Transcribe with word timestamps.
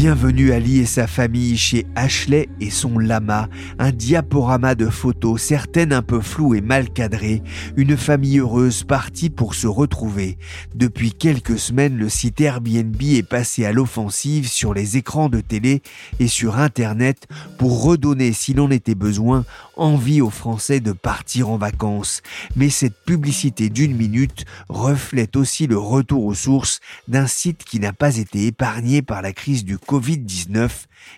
Bienvenue 0.00 0.52
Ali 0.52 0.78
et 0.78 0.86
sa 0.86 1.08
famille 1.08 1.56
chez 1.58 1.84
Ashley 1.96 2.48
et 2.60 2.70
son 2.70 3.00
lama, 3.00 3.48
un 3.80 3.90
diaporama 3.90 4.76
de 4.76 4.86
photos, 4.86 5.42
certaines 5.42 5.92
un 5.92 6.02
peu 6.02 6.20
floues 6.20 6.54
et 6.54 6.60
mal 6.60 6.88
cadrées, 6.90 7.42
une 7.76 7.96
famille 7.96 8.38
heureuse 8.38 8.84
partie 8.84 9.28
pour 9.28 9.56
se 9.56 9.66
retrouver. 9.66 10.38
Depuis 10.76 11.10
quelques 11.10 11.58
semaines, 11.58 11.96
le 11.96 12.08
site 12.08 12.40
Airbnb 12.40 12.94
est 13.02 13.28
passé 13.28 13.64
à 13.64 13.72
l'offensive 13.72 14.46
sur 14.46 14.72
les 14.72 14.96
écrans 14.96 15.28
de 15.28 15.40
télé 15.40 15.82
et 16.20 16.28
sur 16.28 16.60
Internet 16.60 17.26
pour 17.58 17.82
redonner, 17.82 18.32
s'il 18.32 18.60
en 18.60 18.70
était 18.70 18.94
besoin, 18.94 19.44
envie 19.76 20.20
aux 20.20 20.30
Français 20.30 20.78
de 20.78 20.92
partir 20.92 21.50
en 21.50 21.56
vacances. 21.56 22.22
Mais 22.54 22.70
cette 22.70 23.04
publicité 23.04 23.68
d'une 23.68 23.96
minute 23.96 24.44
reflète 24.68 25.34
aussi 25.34 25.66
le 25.66 25.76
retour 25.76 26.24
aux 26.24 26.34
sources 26.34 26.78
d'un 27.08 27.26
site 27.26 27.64
qui 27.64 27.80
n'a 27.80 27.92
pas 27.92 28.16
été 28.16 28.46
épargné 28.46 29.02
par 29.02 29.22
la 29.22 29.32
crise 29.32 29.64
du 29.64 29.76
Covid-19, 29.88 30.68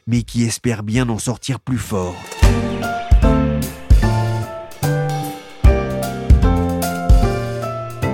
mais 0.07 0.23
qui 0.23 0.45
espère 0.45 0.85
bien 0.85 1.09
en 1.09 1.19
sortir 1.19 1.59
plus 1.59 1.79
fort. 1.79 2.15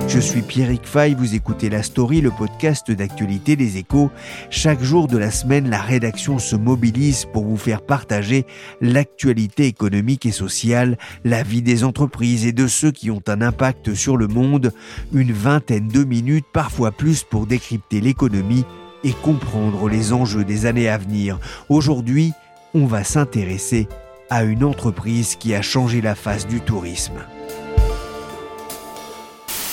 Je 0.07 0.19
suis 0.23 0.41
Pierrick 0.41 0.87
Fay, 0.87 1.13
vous 1.13 1.35
écoutez 1.35 1.69
La 1.69 1.83
Story, 1.83 2.21
le 2.21 2.31
podcast 2.31 2.89
d'actualité 2.89 3.55
des 3.55 3.77
échos. 3.77 4.09
Chaque 4.49 4.81
jour 4.81 5.07
de 5.07 5.15
la 5.15 5.29
semaine, 5.29 5.69
la 5.69 5.79
rédaction 5.79 6.39
se 6.39 6.55
mobilise 6.55 7.25
pour 7.25 7.45
vous 7.45 7.55
faire 7.55 7.83
partager 7.83 8.47
l'actualité 8.81 9.67
économique 9.67 10.25
et 10.25 10.31
sociale, 10.31 10.97
la 11.23 11.43
vie 11.43 11.61
des 11.61 11.83
entreprises 11.83 12.47
et 12.47 12.51
de 12.51 12.65
ceux 12.65 12.89
qui 12.91 13.11
ont 13.11 13.21
un 13.27 13.43
impact 13.43 13.93
sur 13.93 14.17
le 14.17 14.27
monde. 14.27 14.73
Une 15.13 15.33
vingtaine 15.33 15.87
de 15.87 16.03
minutes, 16.03 16.47
parfois 16.51 16.91
plus, 16.91 17.23
pour 17.23 17.45
décrypter 17.45 18.01
l'économie 18.01 18.65
et 19.07 19.13
comprendre 19.13 19.87
les 19.87 20.11
enjeux 20.11 20.43
des 20.43 20.65
années 20.65 20.89
à 20.89 20.97
venir. 20.97 21.39
Aujourd'hui, 21.69 22.33
on 22.73 22.85
va 22.85 23.05
s'intéresser 23.05 23.87
à 24.29 24.43
une 24.43 24.65
entreprise 24.65 25.37
qui 25.37 25.55
a 25.55 25.61
changé 25.61 26.01
la 26.01 26.13
face 26.13 26.45
du 26.45 26.59
tourisme. 26.59 27.21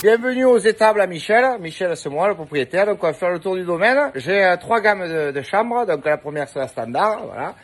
Bienvenue 0.05 0.45
aux 0.45 0.59
étables 0.59 1.01
à 1.01 1.09
Michel. 1.09 1.45
Michel, 1.61 1.97
c'est 1.97 2.11
moi, 2.11 2.29
le 2.29 2.35
propriétaire. 2.35 2.87
Donc, 2.87 3.03
on 3.03 3.09
va 3.09 3.13
faire 3.13 3.31
le 3.31 3.41
tour 3.41 3.57
du 3.57 3.65
domaine. 3.65 4.13
J'ai 4.15 4.45
euh, 4.45 4.57
trois 4.57 4.81
gammes 4.81 5.09
de, 5.09 5.33
de 5.33 5.43
chambres. 5.43 5.85
Donc, 5.85 6.05
la 6.05 6.19
première, 6.19 6.49
c'est 6.49 6.61
la 6.61 6.69
standard. 6.69 7.27
Voilà. 7.27 7.55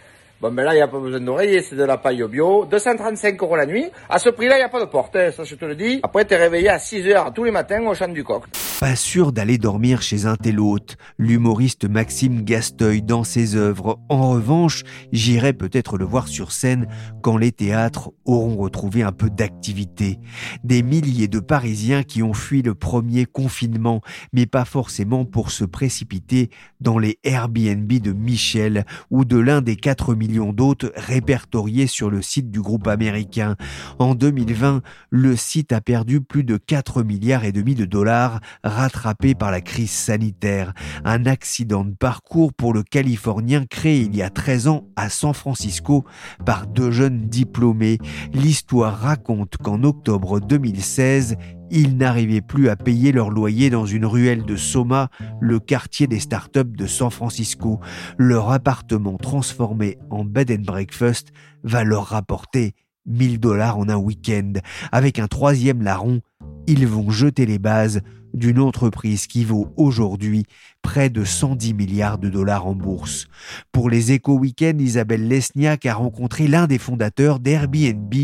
Bon, 0.41 0.51
ben 0.51 0.65
là, 0.65 0.73
il 0.73 0.77
n'y 0.77 0.83
a 0.83 0.89
pas 0.89 0.99
besoin 0.99 1.21
d'oreiller, 1.21 1.61
c'est 1.61 1.77
de 1.77 1.85
la 1.85 1.99
paille 1.99 2.25
bio. 2.27 2.65
235 2.65 3.43
euros 3.43 3.57
la 3.57 3.67
nuit. 3.67 3.85
À 4.09 4.19
ce 4.19 4.31
prix-là, 4.31 4.55
il 4.55 4.61
n'y 4.61 4.65
a 4.65 4.71
pas 4.71 4.81
de 4.81 4.87
porte, 4.89 5.15
hein, 5.15 5.31
ça 5.37 5.45
je 5.45 5.55
te 5.55 5.67
le 5.67 5.77
dis. 5.77 6.01
Après, 6.03 6.25
t'es 6.25 6.37
réveillé 6.37 6.71
à 6.71 6.79
6 6.79 7.07
heures 7.09 7.31
tous 7.35 7.45
les 7.45 7.51
matins 7.51 7.87
au 7.87 7.95
champ 7.95 8.09
du 8.09 8.25
coq. 8.25 8.45
Pas 8.81 8.97
sûr 8.97 9.33
d'aller 9.33 9.59
dormir 9.59 10.01
chez 10.01 10.25
un 10.25 10.37
tel 10.37 10.59
hôte, 10.59 10.97
l'humoriste 11.19 11.87
Maxime 11.87 12.43
Gasteuil 12.43 13.03
dans 13.03 13.23
ses 13.23 13.55
œuvres. 13.55 14.01
En 14.09 14.31
revanche, 14.31 14.85
j'irai 15.13 15.53
peut-être 15.53 15.99
le 15.99 16.07
voir 16.07 16.27
sur 16.27 16.53
scène 16.53 16.87
quand 17.21 17.37
les 17.37 17.53
théâtres 17.53 18.11
auront 18.25 18.57
retrouvé 18.57 19.03
un 19.03 19.13
peu 19.13 19.29
d'activité. 19.29 20.19
Des 20.65 20.83
milliers 20.83 21.29
de 21.29 21.41
Parisiens 21.41 22.03
qui 22.03 22.23
ont 22.23 22.33
fui 22.33 22.63
le 22.63 22.75
premier 22.75 23.27
confinement, 23.27 24.01
mais 24.33 24.47
pas 24.47 24.65
forcément 24.65 25.27
pour 25.27 25.51
se 25.51 25.67
précipiter 25.67 26.49
dans 26.81 26.99
les 26.99 27.19
Airbnb 27.25 27.93
de 27.93 28.13
Michel 28.13 28.87
ou 29.11 29.27
de 29.27 29.37
l'un 29.37 29.61
des 29.61 29.77
4 29.77 30.15
millions 30.31 30.53
d'autres 30.53 30.93
répertoriés 30.95 31.89
sur 31.89 32.09
le 32.09 32.23
site 32.23 32.51
du 32.51 32.61
groupe 32.61 32.87
américain. 32.87 33.57
En 33.99 34.15
2020, 34.15 34.81
le 35.11 35.35
site 35.35 35.73
a 35.73 35.81
perdu 35.81 36.21
plus 36.21 36.45
de 36.45 36.57
4 36.57 37.03
milliards 37.03 37.45
et 37.45 37.51
demi 37.51 37.75
de 37.75 37.85
dollars 37.85 38.41
rattrapés 38.63 39.35
par 39.35 39.51
la 39.51 39.61
crise 39.61 39.91
sanitaire. 39.91 40.73
Un 41.05 41.27
accident 41.27 41.85
de 41.85 41.95
parcours 41.95 42.53
pour 42.53 42.73
le 42.73 42.85
Californien 42.85 43.65
créé 43.69 44.03
il 44.03 44.15
y 44.15 44.23
a 44.23 44.31
13 44.31 44.69
ans 44.69 44.85
à 44.95 45.09
San 45.09 45.35
Francisco 45.35 46.05
par 46.47 46.69
deux 46.69 46.93
jeunes 46.93 47.27
diplômés. 47.27 47.99
L'histoire 48.33 49.01
raconte 49.01 49.57
qu'en 49.57 49.83
octobre 49.83 50.39
2016, 50.39 51.37
ils 51.71 51.97
n'arrivaient 51.97 52.41
plus 52.41 52.69
à 52.69 52.77
payer 52.77 53.13
leur 53.13 53.31
loyer 53.31 53.71
dans 53.71 53.87
une 53.87 54.07
ruelle 54.07 54.45
de 54.45 54.57
Soma, 54.57 55.09
le 55.41 55.61
quartier 55.61 56.07
des 56.07 56.21
startups 56.21 56.65
de 56.65 56.87
San 56.87 57.11
Francisco. 57.11 57.81
Leur 58.19 58.51
appartement 58.51 59.17
transformé 59.17 59.99
en 60.11 60.25
bed 60.25 60.51
and 60.51 60.65
breakfast 60.65 61.29
va 61.63 61.85
leur 61.85 62.07
rapporter 62.07 62.75
1000 63.07 63.41
dollars 63.41 63.79
en 63.79 63.89
un 63.89 63.97
week-end. 63.97 64.53
Avec 64.93 65.19
un 65.19 65.29
troisième 65.29 65.83
larron, 65.83 66.21
ils 66.67 66.87
vont 66.87 67.11
jeter 67.11 67.47
les 67.47 67.59
bases 67.59 68.03
d'une 68.35 68.61
entreprise 68.61 69.27
qui 69.27 69.45
vaut 69.45 69.73
aujourd'hui 69.77 70.45
près 70.83 71.11
de 71.11 71.25
110 71.25 71.75
milliards 71.75 72.19
de 72.19 72.29
dollars 72.29 72.67
en 72.67 72.75
bourse. 72.75 73.27
Pour 73.73 73.91
les 73.91 74.13
éco-weekends, 74.13 74.79
Isabelle 74.79 75.27
Lesniak 75.27 75.87
a 75.87 75.95
rencontré 75.95 76.47
l'un 76.47 76.67
des 76.67 76.79
fondateurs 76.79 77.41
d'Airbnb, 77.41 78.15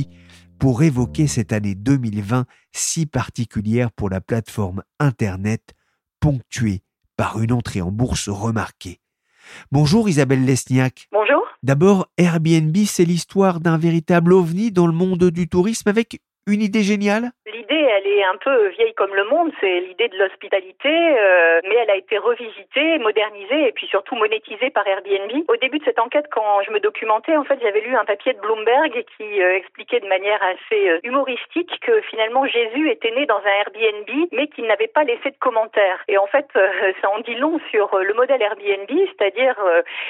pour 0.58 0.82
évoquer 0.82 1.26
cette 1.26 1.52
année 1.52 1.74
2020 1.74 2.46
si 2.72 3.06
particulière 3.06 3.90
pour 3.92 4.10
la 4.10 4.20
plateforme 4.20 4.82
Internet, 4.98 5.74
ponctuée 6.20 6.82
par 7.16 7.40
une 7.40 7.52
entrée 7.52 7.80
en 7.80 7.90
bourse 7.90 8.28
remarquée. 8.28 9.00
Bonjour 9.70 10.08
Isabelle 10.08 10.44
Lesniak. 10.44 11.08
Bonjour. 11.12 11.42
D'abord, 11.62 12.06
Airbnb, 12.18 12.76
c'est 12.86 13.04
l'histoire 13.04 13.60
d'un 13.60 13.78
véritable 13.78 14.32
ovni 14.32 14.70
dans 14.72 14.86
le 14.86 14.92
monde 14.92 15.30
du 15.30 15.48
tourisme 15.48 15.88
avec 15.88 16.20
une 16.46 16.62
idée 16.62 16.82
géniale? 16.82 17.32
L'idée, 17.46 17.85
elle 18.06 18.22
un 18.22 18.36
peu 18.36 18.68
vieille 18.68 18.94
comme 18.94 19.14
le 19.14 19.24
monde, 19.24 19.52
c'est 19.60 19.80
l'idée 19.80 20.08
de 20.08 20.18
l'hospitalité, 20.18 20.88
euh, 20.88 21.60
mais 21.64 21.74
elle 21.76 21.90
a 21.90 21.96
été 21.96 22.18
revisitée, 22.18 22.98
modernisée 22.98 23.68
et 23.68 23.72
puis 23.72 23.86
surtout 23.86 24.14
monétisée 24.16 24.70
par 24.70 24.86
Airbnb. 24.86 25.30
Au 25.48 25.56
début 25.56 25.78
de 25.78 25.84
cette 25.84 25.98
enquête, 25.98 26.26
quand 26.30 26.62
je 26.62 26.70
me 26.70 26.80
documentais, 26.80 27.36
en 27.36 27.44
fait, 27.44 27.58
j'avais 27.62 27.80
lu 27.80 27.96
un 27.96 28.04
papier 28.04 28.32
de 28.32 28.40
Bloomberg 28.40 29.04
qui 29.16 29.42
euh, 29.42 29.56
expliquait 29.56 30.00
de 30.00 30.08
manière 30.08 30.40
assez 30.42 30.88
euh, 30.88 31.00
humoristique 31.02 31.78
que 31.80 32.00
finalement 32.02 32.46
Jésus 32.46 32.90
était 32.90 33.10
né 33.10 33.26
dans 33.26 33.38
un 33.38 33.60
Airbnb, 33.60 34.28
mais 34.32 34.48
qu'il 34.48 34.66
n'avait 34.66 34.88
pas 34.88 35.04
laissé 35.04 35.30
de 35.30 35.36
commentaires. 35.38 36.02
Et 36.08 36.18
en 36.18 36.26
fait, 36.26 36.46
ça 37.02 37.10
en 37.10 37.20
dit 37.20 37.34
long 37.34 37.60
sur 37.70 37.96
le 37.98 38.14
modèle 38.14 38.42
Airbnb, 38.42 38.88
c'est-à-dire 38.88 39.56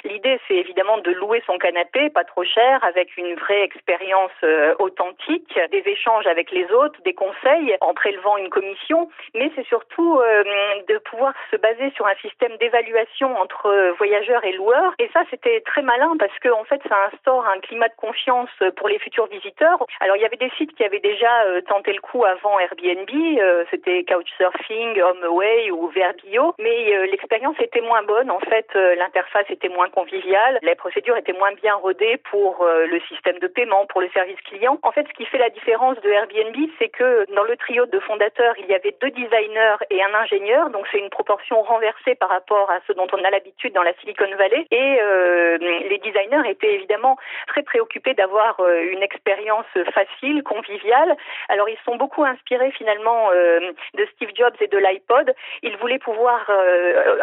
l'idée, 0.05 0.39
c'est 0.49 0.57
évidemment 0.57 0.99
de 0.99 1.11
louer 1.13 1.43
son 1.47 1.59
canapé, 1.59 2.11
pas 2.11 2.25
trop 2.25 2.45
cher, 2.45 2.83
avec 2.85 3.17
une 3.17 3.35
vraie 3.35 3.63
expérience 3.63 4.33
authentique, 4.79 5.59
des 5.71 5.83
échanges 5.87 6.27
avec 6.27 6.51
les 6.51 6.71
autres, 6.73 7.01
des 7.05 7.15
conseils 7.15 7.77
en 7.87 7.95
prélevant 7.95 8.37
une 8.37 8.51
commission, 8.51 9.09
mais 9.35 9.51
c'est 9.55 9.67
surtout 9.67 10.19
euh, 10.19 10.43
de 10.89 10.99
pouvoir 10.99 11.33
se 11.51 11.57
baser 11.57 11.91
sur 11.95 12.07
un 12.07 12.15
système 12.17 12.57
d'évaluation 12.57 13.37
entre 13.39 13.95
voyageurs 13.99 14.45
et 14.45 14.53
loueurs. 14.53 14.93
Et 14.99 15.09
ça, 15.13 15.23
c'était 15.31 15.61
très 15.61 15.83
malin 15.83 16.17
parce 16.19 16.37
que 16.41 16.49
en 16.49 16.65
fait, 16.65 16.81
ça 16.89 16.97
instaure 17.13 17.47
un 17.47 17.61
climat 17.61 17.89
de 17.89 17.95
confiance 17.97 18.51
pour 18.77 18.89
les 18.89 18.99
futurs 18.99 19.27
visiteurs. 19.27 19.79
Alors, 20.01 20.17
il 20.17 20.23
y 20.23 20.25
avait 20.25 20.37
des 20.37 20.51
sites 20.59 20.75
qui 20.75 20.85
avaient 20.85 21.01
déjà 21.01 21.45
euh, 21.45 21.61
tenté 21.63 21.93
le 21.93 22.01
coup 22.01 22.25
avant 22.25 22.59
Airbnb, 22.59 23.09
euh, 23.11 23.65
c'était 23.71 24.05
Couchsurfing, 24.05 25.01
HomeAway 25.01 25.71
ou 25.71 25.89
Verbio, 25.89 26.55
mais 26.59 27.07
l'expérience 27.07 27.57
était 27.61 27.81
moins 27.81 28.03
bonne. 28.03 28.31
En 28.31 28.41
fait, 28.41 28.69
l'interface 28.75 29.49
était 29.51 29.69
moins 29.69 29.89
conviviale, 29.89 30.59
les 30.63 30.75
procédures 30.75 31.17
étaient 31.17 31.33
moins 31.33 31.53
bien 31.53 31.75
rodées 31.75 32.17
pour 32.31 32.65
le 32.65 33.01
système 33.09 33.39
de 33.39 33.47
paiement, 33.47 33.87
pour 33.87 34.01
le 34.01 34.09
service 34.11 34.41
client. 34.43 34.79
En 34.83 34.93
fait, 34.93 35.07
ce 35.07 35.13
qui 35.15 35.25
fait 35.27 35.39
la 35.39 35.51
différence 35.51 36.01
de 36.01 36.11
Airbnb, 36.11 36.57
c'est 36.79 36.89
que 36.89 37.27
dans 37.35 37.45
le 37.45 37.57
trio 37.57 37.76
de 37.85 38.01
fondateur, 38.01 38.55
il 38.59 38.67
y 38.67 38.75
avait 38.75 38.97
deux 39.03 39.11
designers 39.11 39.77
et 39.91 40.03
un 40.03 40.15
ingénieur, 40.15 40.71
donc 40.71 40.87
c'est 40.91 40.99
une 40.99 41.11
proportion 41.11 41.61
renversée 41.63 42.15
par 42.15 42.31
rapport 42.31 42.71
à 42.71 42.81
ce 42.87 42.93
dont 42.95 43.07
on 43.13 43.23
a 43.23 43.31
l'habitude 43.31 43.75
dans 43.75 43.83
la 43.83 43.93
Silicon 44.01 44.25
Valley. 44.39 44.67
Et 44.71 44.99
euh, 45.01 45.59
les 45.59 45.99
designers 45.99 46.49
étaient 46.49 46.75
évidemment 46.75 47.19
très 47.49 47.63
préoccupés 47.63 48.15
d'avoir 48.15 48.59
euh, 48.61 48.93
une 48.93 49.03
expérience 49.03 49.67
facile, 49.93 50.43
conviviale. 50.43 51.17
Alors 51.49 51.69
ils 51.69 51.79
sont 51.85 51.97
beaucoup 51.97 52.25
inspirés 52.25 52.73
finalement 52.73 53.31
euh, 53.33 53.73
de 53.95 54.07
Steve 54.15 54.31
Jobs 54.35 54.57
et 54.61 54.69
de 54.69 54.79
l'iPod. 54.79 55.35
Ils 55.63 55.77
voulaient 55.77 55.99
pouvoir 55.99 56.51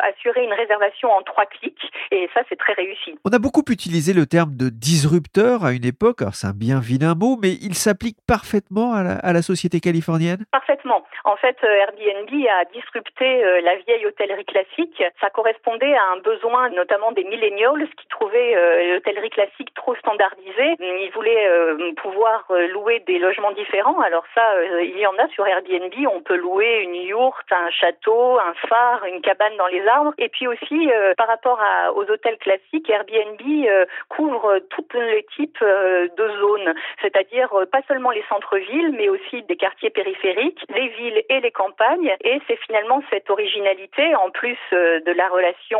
assurer 0.03 0.43
une 0.43 0.53
réservation 0.53 1.09
en 1.09 1.21
trois 1.23 1.45
clics, 1.45 1.91
et 2.11 2.29
ça 2.33 2.41
c'est 2.49 2.57
très 2.57 2.73
réussi. 2.73 3.17
On 3.25 3.31
a 3.31 3.39
beaucoup 3.39 3.63
utilisé 3.69 4.13
le 4.13 4.25
terme 4.25 4.55
de 4.55 4.69
disrupteur 4.69 5.63
à 5.63 5.71
une 5.71 5.85
époque. 5.85 6.19
C'est 6.33 6.47
un 6.47 6.53
bien 6.53 6.79
vilain 6.79 7.15
mot, 7.15 7.37
mais 7.41 7.53
il 7.61 7.75
s'applique 7.75 8.17
parfaitement 8.27 8.93
à 8.93 9.33
la 9.33 9.41
société 9.41 9.79
californienne. 9.79 10.42
Parfaitement. 10.51 11.03
En 11.23 11.35
fait, 11.35 11.57
Airbnb 11.63 12.29
a 12.49 12.65
disrupté 12.65 13.61
la 13.61 13.75
vieille 13.75 14.05
hôtellerie 14.05 14.45
classique. 14.45 15.03
Ça 15.21 15.29
correspondait 15.29 15.93
à 15.95 16.03
un 16.13 16.17
besoin 16.17 16.69
notamment 16.69 17.11
des 17.11 17.23
millennials 17.23 17.87
qui 17.97 18.07
trouvaient 18.07 18.55
euh, 18.55 18.93
l'hôtellerie 18.93 19.29
classique 19.29 19.73
trop 19.75 19.95
standardisée. 19.95 20.75
Ils 20.79 21.11
voulaient 21.13 21.47
euh, 21.47 21.93
pouvoir 21.95 22.45
euh, 22.51 22.67
louer 22.67 22.99
des 23.01 23.19
logements 23.19 23.51
différents. 23.51 23.99
Alors 24.01 24.23
ça, 24.33 24.41
il 24.81 24.97
y 24.97 25.07
en 25.07 25.17
a 25.17 25.27
sur 25.29 25.45
Airbnb. 25.45 25.93
On 26.11 26.21
peut 26.21 26.35
louer 26.35 26.81
une 26.83 26.95
yourte, 26.95 27.51
un 27.51 27.69
château, 27.69 28.39
un 28.39 28.53
phare, 28.67 29.05
une 29.05 29.21
cabane 29.21 29.55
dans 29.57 29.67
les 29.67 29.85
arbres. 29.87 30.13
Et 30.17 30.29
puis 30.29 30.47
aussi, 30.47 30.89
par 31.17 31.27
rapport 31.27 31.59
aux 31.95 32.03
hôtels 32.09 32.37
classiques, 32.37 32.89
Airbnb 32.89 33.41
couvre 34.09 34.59
tous 34.69 34.85
les 34.93 35.25
types 35.35 35.63
de 35.63 36.29
zones, 36.39 36.73
c'est-à-dire 37.01 37.49
pas 37.71 37.81
seulement 37.87 38.11
les 38.11 38.23
centres-villes, 38.29 38.91
mais 38.91 39.09
aussi 39.09 39.43
des 39.43 39.55
quartiers 39.55 39.89
périphériques, 39.89 40.32
les 40.35 40.87
villes 40.89 41.23
et 41.29 41.39
les 41.39 41.51
campagnes. 41.51 42.15
Et 42.23 42.39
c'est 42.47 42.57
finalement 42.65 43.01
cette 43.09 43.29
originalité, 43.29 44.15
en 44.15 44.29
plus 44.29 44.57
de 44.71 45.11
la 45.11 45.27
relation 45.29 45.79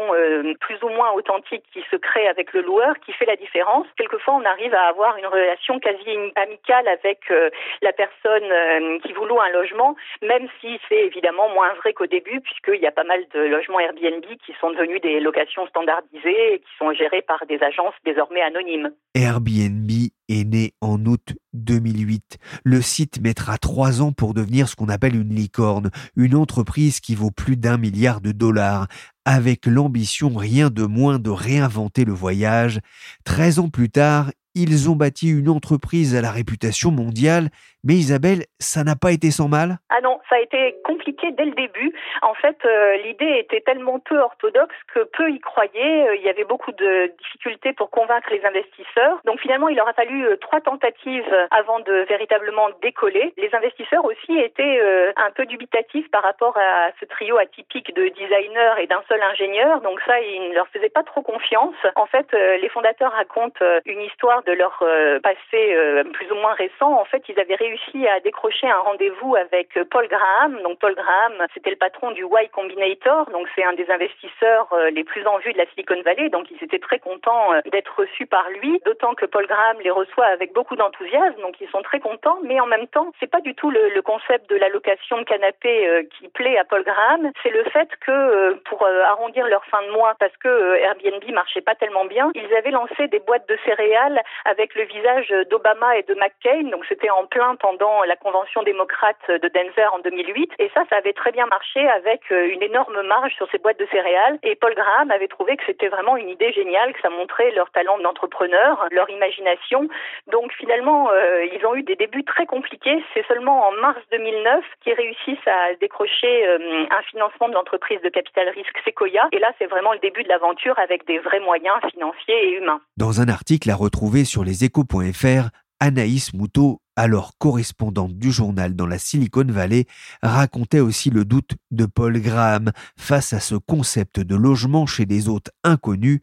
plus 0.60 0.82
ou 0.84 0.90
moins 0.90 1.12
authentique 1.14 1.64
qui 1.74 1.84
se 1.90 1.96
crée 1.96 2.28
avec 2.28 2.54
le 2.54 2.62
loueur 2.62 2.96
qui 3.06 3.12
fait 3.14 3.26
la 3.26 3.36
différence. 3.36 3.88
Quelquefois, 3.98 4.36
on 4.36 4.46
arrive 4.46 4.74
à 4.74 4.88
avoir 4.88 5.18
une 5.18 5.28
relation 5.28 5.80
quasi 5.80 6.04
amicale 6.36 6.88
avec 6.88 7.20
euh, 7.32 7.50
la 7.82 7.94
personne 7.94 8.44
euh, 8.52 9.00
qui 9.00 9.14
vous 9.14 9.26
loue 9.26 9.40
un 9.40 9.50
logement, 9.50 9.96
même 10.22 10.48
si 10.62 10.80
c'est 10.90 11.06
évidemment 11.06 11.50
moins 11.50 11.74
vrai 11.76 11.94
qu'au 11.94 12.08
début, 12.08 12.42
puisqu'il 12.42 12.82
y 12.82 12.88
a 12.88 12.92
pas 12.92 13.04
mal 13.04 13.24
de 13.34 13.40
logements 13.40 13.80
Airbnb 13.80 14.26
qui 14.46 14.54
sont 14.60 14.72
devenus 14.72 15.02
des 15.02 15.20
locations 15.20 15.68
standardisées 15.68 16.54
et 16.54 16.60
qui 16.60 16.72
sont 16.78 16.94
gérées 16.94 17.22
par 17.22 17.46
des 17.46 17.62
agences 17.62 17.96
désormais 18.06 18.42
anonymes. 18.42 18.92
Airbnb 19.16 19.90
est 20.34 20.44
né 20.44 20.74
en 20.82 21.06
août 21.06 21.36
2008. 21.54 22.38
Le 22.64 22.82
site 22.82 23.22
mettra 23.22 23.58
trois 23.58 24.02
ans 24.02 24.12
pour 24.12 24.34
devenir 24.34 24.68
ce 24.68 24.76
qu'on 24.76 24.90
appelle 24.90 25.16
une 25.16 25.34
licorne, 25.34 25.92
une 26.16 26.36
entreprise 26.36 27.00
qui 27.00 27.16
vaut 27.16 27.32
plus 27.32 27.58
d'un 27.58 27.78
milliard 27.78 28.22
de 28.22 28.32
dollars, 28.32 28.88
avec 29.26 29.66
l'ambition 29.66 30.36
rien 30.36 30.70
de 30.70 30.84
moins 30.84 31.20
de 31.20 31.30
réinventer 31.30 32.06
le 32.06 32.14
voyage. 32.14 32.80
Treize 33.24 33.60
ans 33.60 33.70
plus 33.70 33.90
tard, 33.90 34.32
ils 34.56 34.90
ont 34.90 34.96
bâti 34.96 35.30
une 35.30 35.50
entreprise 35.50 36.16
à 36.16 36.22
la 36.22 36.32
réputation 36.32 36.92
mondiale, 36.92 37.50
mais 37.84 37.96
Isabelle, 37.96 38.46
ça 38.60 38.84
n'a 38.84 38.96
pas 38.96 39.12
été 39.12 39.30
sans 39.30 39.50
mal? 39.50 39.78
Ah 39.90 40.00
non, 40.02 40.20
ça 40.30 40.36
a 40.36 40.40
été 40.40 40.76
compliqué 40.86 41.32
dès 41.32 41.46
le 41.46 41.52
début. 41.52 41.94
En 42.22 42.34
fait, 42.34 42.58
euh, 42.66 42.96
l'idée 43.04 43.40
était 43.40 43.60
tellement 43.60 44.00
peu 44.00 44.18
orthodoxe 44.20 44.76
que 44.94 45.04
peu 45.18 45.30
y 45.30 45.40
croyaient. 45.40 46.08
Euh, 46.08 46.16
il 46.16 46.22
y 46.22 46.30
avait 46.30 46.46
beaucoup 46.46 46.72
de 46.72 47.12
difficultés 47.20 47.74
pour 47.74 47.90
convaincre 47.90 48.30
les 48.32 48.44
investisseurs. 48.46 49.20
Donc 49.26 49.42
finalement, 49.42 49.68
il 49.68 49.80
aura 49.82 49.94
fallu 49.94 50.26
euh, 50.26 50.38
trois 50.38 50.62
tentatives 50.62 51.28
avant 51.52 51.82
de 51.82 52.06
véritablement 52.08 52.70
décoller. 52.82 53.34
Les 53.38 53.54
investisseurs 53.54 54.06
aussi 54.06 54.40
étaient 54.40 54.80
un 55.18 55.32
peu 55.32 55.46
dubitatifs 55.46 56.10
par 56.12 56.24
rapport 56.24 56.56
à 56.58 56.92
ce 57.00 57.06
trio 57.06 57.38
atypique 57.38 57.94
de 57.96 58.08
designers 58.10 58.82
et 58.82 58.88
d'un 58.88 59.04
seul 59.10 59.22
ingénieur. 59.22 59.82
Donc 59.82 60.00
ça, 60.06 60.20
ils 60.22 60.50
ne 60.50 60.54
leur 60.54 60.68
faisaient 60.70 60.90
pas 60.90 61.04
trop 61.04 61.22
confiance. 61.22 61.76
En 61.96 62.06
fait, 62.06 62.28
les 62.32 62.70
fondateurs 62.70 63.12
racontent 63.12 63.60
une 63.86 64.02
histoire 64.02 64.43
de 64.46 64.54
leur 64.54 64.78
euh, 64.82 65.20
passé 65.20 65.38
euh, 65.54 66.04
plus 66.04 66.32
ou 66.32 66.36
moins 66.36 66.54
récent, 66.54 66.92
en 67.00 67.06
fait, 67.06 67.24
ils 67.30 67.40
avaient 67.40 67.56
réussi 67.56 68.08
à 68.08 68.20
décrocher 68.20 68.68
un 68.68 68.80
rendez-vous 68.80 69.36
avec 69.36 69.76
euh, 69.78 69.86
Paul 69.90 70.08
Graham. 70.08 70.62
Donc 70.64 70.80
Paul 70.80 70.96
Graham, 70.96 71.34
c'était 71.54 71.70
le 71.70 71.76
patron 71.76 72.12
du 72.12 72.24
Y 72.24 72.50
Combinator, 72.52 73.30
donc 73.32 73.48
c'est 73.56 73.64
un 73.64 73.74
des 73.74 73.90
investisseurs 73.90 74.68
les 74.92 75.04
plus 75.04 75.26
en 75.28 75.38
vue 75.40 75.54
de 75.54 75.58
la 75.58 75.66
Silicon 75.68 76.02
Valley. 76.04 76.30
Donc 76.30 76.50
ils 76.52 76.64
étaient 76.64 76.80
très 76.80 77.00
contents 77.00 77.50
d'être 77.72 77.94
reçus 77.98 78.26
par 78.26 78.50
lui, 78.50 78.82
d'autant 78.86 79.14
que 79.14 79.26
Paul 79.26 79.46
Graham 79.48 79.78
les 79.84 79.90
reçoit 79.90 80.26
avec 80.26 80.54
beaucoup 80.54 80.76
d'enthousiasme. 80.76 81.42
Donc 81.42 81.60
ils 81.62 81.70
sont 81.70 81.82
très 81.82 82.00
contents, 82.00 82.40
mais 82.44 82.60
en 82.60 82.66
même 82.66 82.88
temps, 82.88 83.12
c'est 83.20 83.30
pas 83.30 83.42
du 83.42 83.56
tout 83.56 83.70
le, 83.70 84.02
concept 84.02 84.50
de 84.50 84.58
la 84.58 84.70
location 84.70 85.18
de 85.18 85.24
canapé 85.24 86.08
qui 86.18 86.28
plaît 86.28 86.58
à 86.58 86.66
Paul 86.66 86.84
Graham. 86.84 87.32
C'est 87.42 87.52
le 87.52 87.64
fait 87.66 87.90
que 88.06 88.54
pour 88.66 88.86
arrondir 88.86 89.48
leur 89.48 89.66
fin 89.66 89.82
de 89.84 89.92
mois, 89.92 90.14
parce 90.20 90.36
que 90.38 90.76
Airbnb 90.76 91.24
marchait 91.32 91.62
pas 91.62 91.76
tellement 91.76 92.06
bien, 92.06 92.32
ils 92.36 92.54
avaient 92.56 92.72
lancé 92.72 93.08
des 93.08 93.20
boîtes 93.20 93.48
de 93.48 93.58
céréales 93.66 94.22
avec 94.46 94.76
le 94.76 94.84
visage 94.84 95.34
d'Obama 95.50 95.98
et 95.98 96.04
de 96.04 96.14
McCain. 96.16 96.70
Donc 96.70 96.86
c'était 96.88 97.10
en 97.10 97.26
plein 97.26 97.56
pendant 97.56 98.04
la 98.04 98.16
convention 98.16 98.64
démocrate 98.64 99.24
de 99.28 99.48
Denver 99.48 99.88
en 99.94 100.00
2008. 100.00 100.52
Et 100.60 100.70
ça, 100.74 100.84
ça 100.90 100.98
avait 100.98 101.14
très 101.14 101.32
bien 101.32 101.46
marché 101.48 101.88
avec 101.90 102.22
euh, 102.32 102.48
une 102.52 102.62
énorme 102.62 103.02
marge 103.04 103.34
sur 103.36 103.50
ces 103.52 103.58
boîtes 103.58 103.80
de 103.80 103.88
céréales. 103.92 104.40
Et 104.44 104.56
Paul 104.56 104.74
Graham 104.76 105.12
avait 105.12 105.28
trouvé 105.28 105.58
que 105.58 105.64
c'était 105.66 105.88
vraiment 105.88 106.18
une 106.18 106.30
idée 106.30 106.52
géniale, 106.54 106.94
que 106.94 107.02
ça 107.02 107.10
montrait 107.10 107.52
leur 107.52 107.70
talent 107.72 107.98
d'entrepreneur, 108.00 108.88
leur 108.92 109.10
imagination. 109.10 109.88
Donc 110.28 110.52
finalement, 110.54 111.10
euh, 111.12 111.46
ils 111.46 111.66
ont 111.66 111.76
eu 111.76 111.84
des 111.84 111.96
débuts 111.96 112.24
très 112.24 112.46
compliqués. 112.46 113.04
C'est 113.14 113.26
seulement 113.28 113.68
en 113.68 113.72
mars 113.74 114.00
2009 114.12 114.64
qu'ils 114.84 114.94
réussissent 114.94 115.48
à 115.48 115.76
décrocher 115.80 116.48
euh, 116.48 116.86
un 116.90 117.02
financement 117.04 117.50
de 117.50 117.54
l'entreprise 117.54 118.02
de 118.02 118.10
capital 118.10 118.50
risque 118.50 118.78
Sequoia. 118.86 119.28
Et 119.32 119.40
là, 119.40 119.52
c'est 119.60 119.68
vraiment 119.68 119.94
le 119.94 120.00
début 120.00 120.24
de 120.24 120.30
l'aventure 120.30 120.78
avec 120.80 121.06
des 121.06 121.20
vrais 121.20 121.40
moyens 121.40 121.76
financiers 121.92 122.48
et 122.48 122.58
humains. 122.58 122.82
Dans 122.98 123.22
un 123.22 123.28
article 123.28 123.70
à 123.70 123.76
retrouver 123.76 124.23
sur 124.26 124.44
leséchos.fr, 124.44 125.50
Anaïs 125.80 126.34
Moutot, 126.34 126.82
alors 126.96 127.38
correspondante 127.38 128.14
du 128.18 128.32
journal 128.32 128.76
dans 128.76 128.88
la 128.88 129.00
Silicon 129.00 129.46
Valley, 129.48 129.86
racontait 130.22 130.80
aussi 130.80 131.10
le 131.10 131.26
doute 131.26 131.52
de 131.72 131.86
Paul 131.86 132.20
Graham 132.20 132.72
face 132.98 133.34
à 133.34 133.40
ce 133.40 133.56
concept 133.56 134.20
de 134.20 134.36
logement 134.36 134.86
chez 134.86 135.06
des 135.06 135.28
hôtes 135.28 135.50
inconnus. 135.64 136.22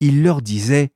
Il 0.00 0.22
leur 0.22 0.42
disait 0.42 0.92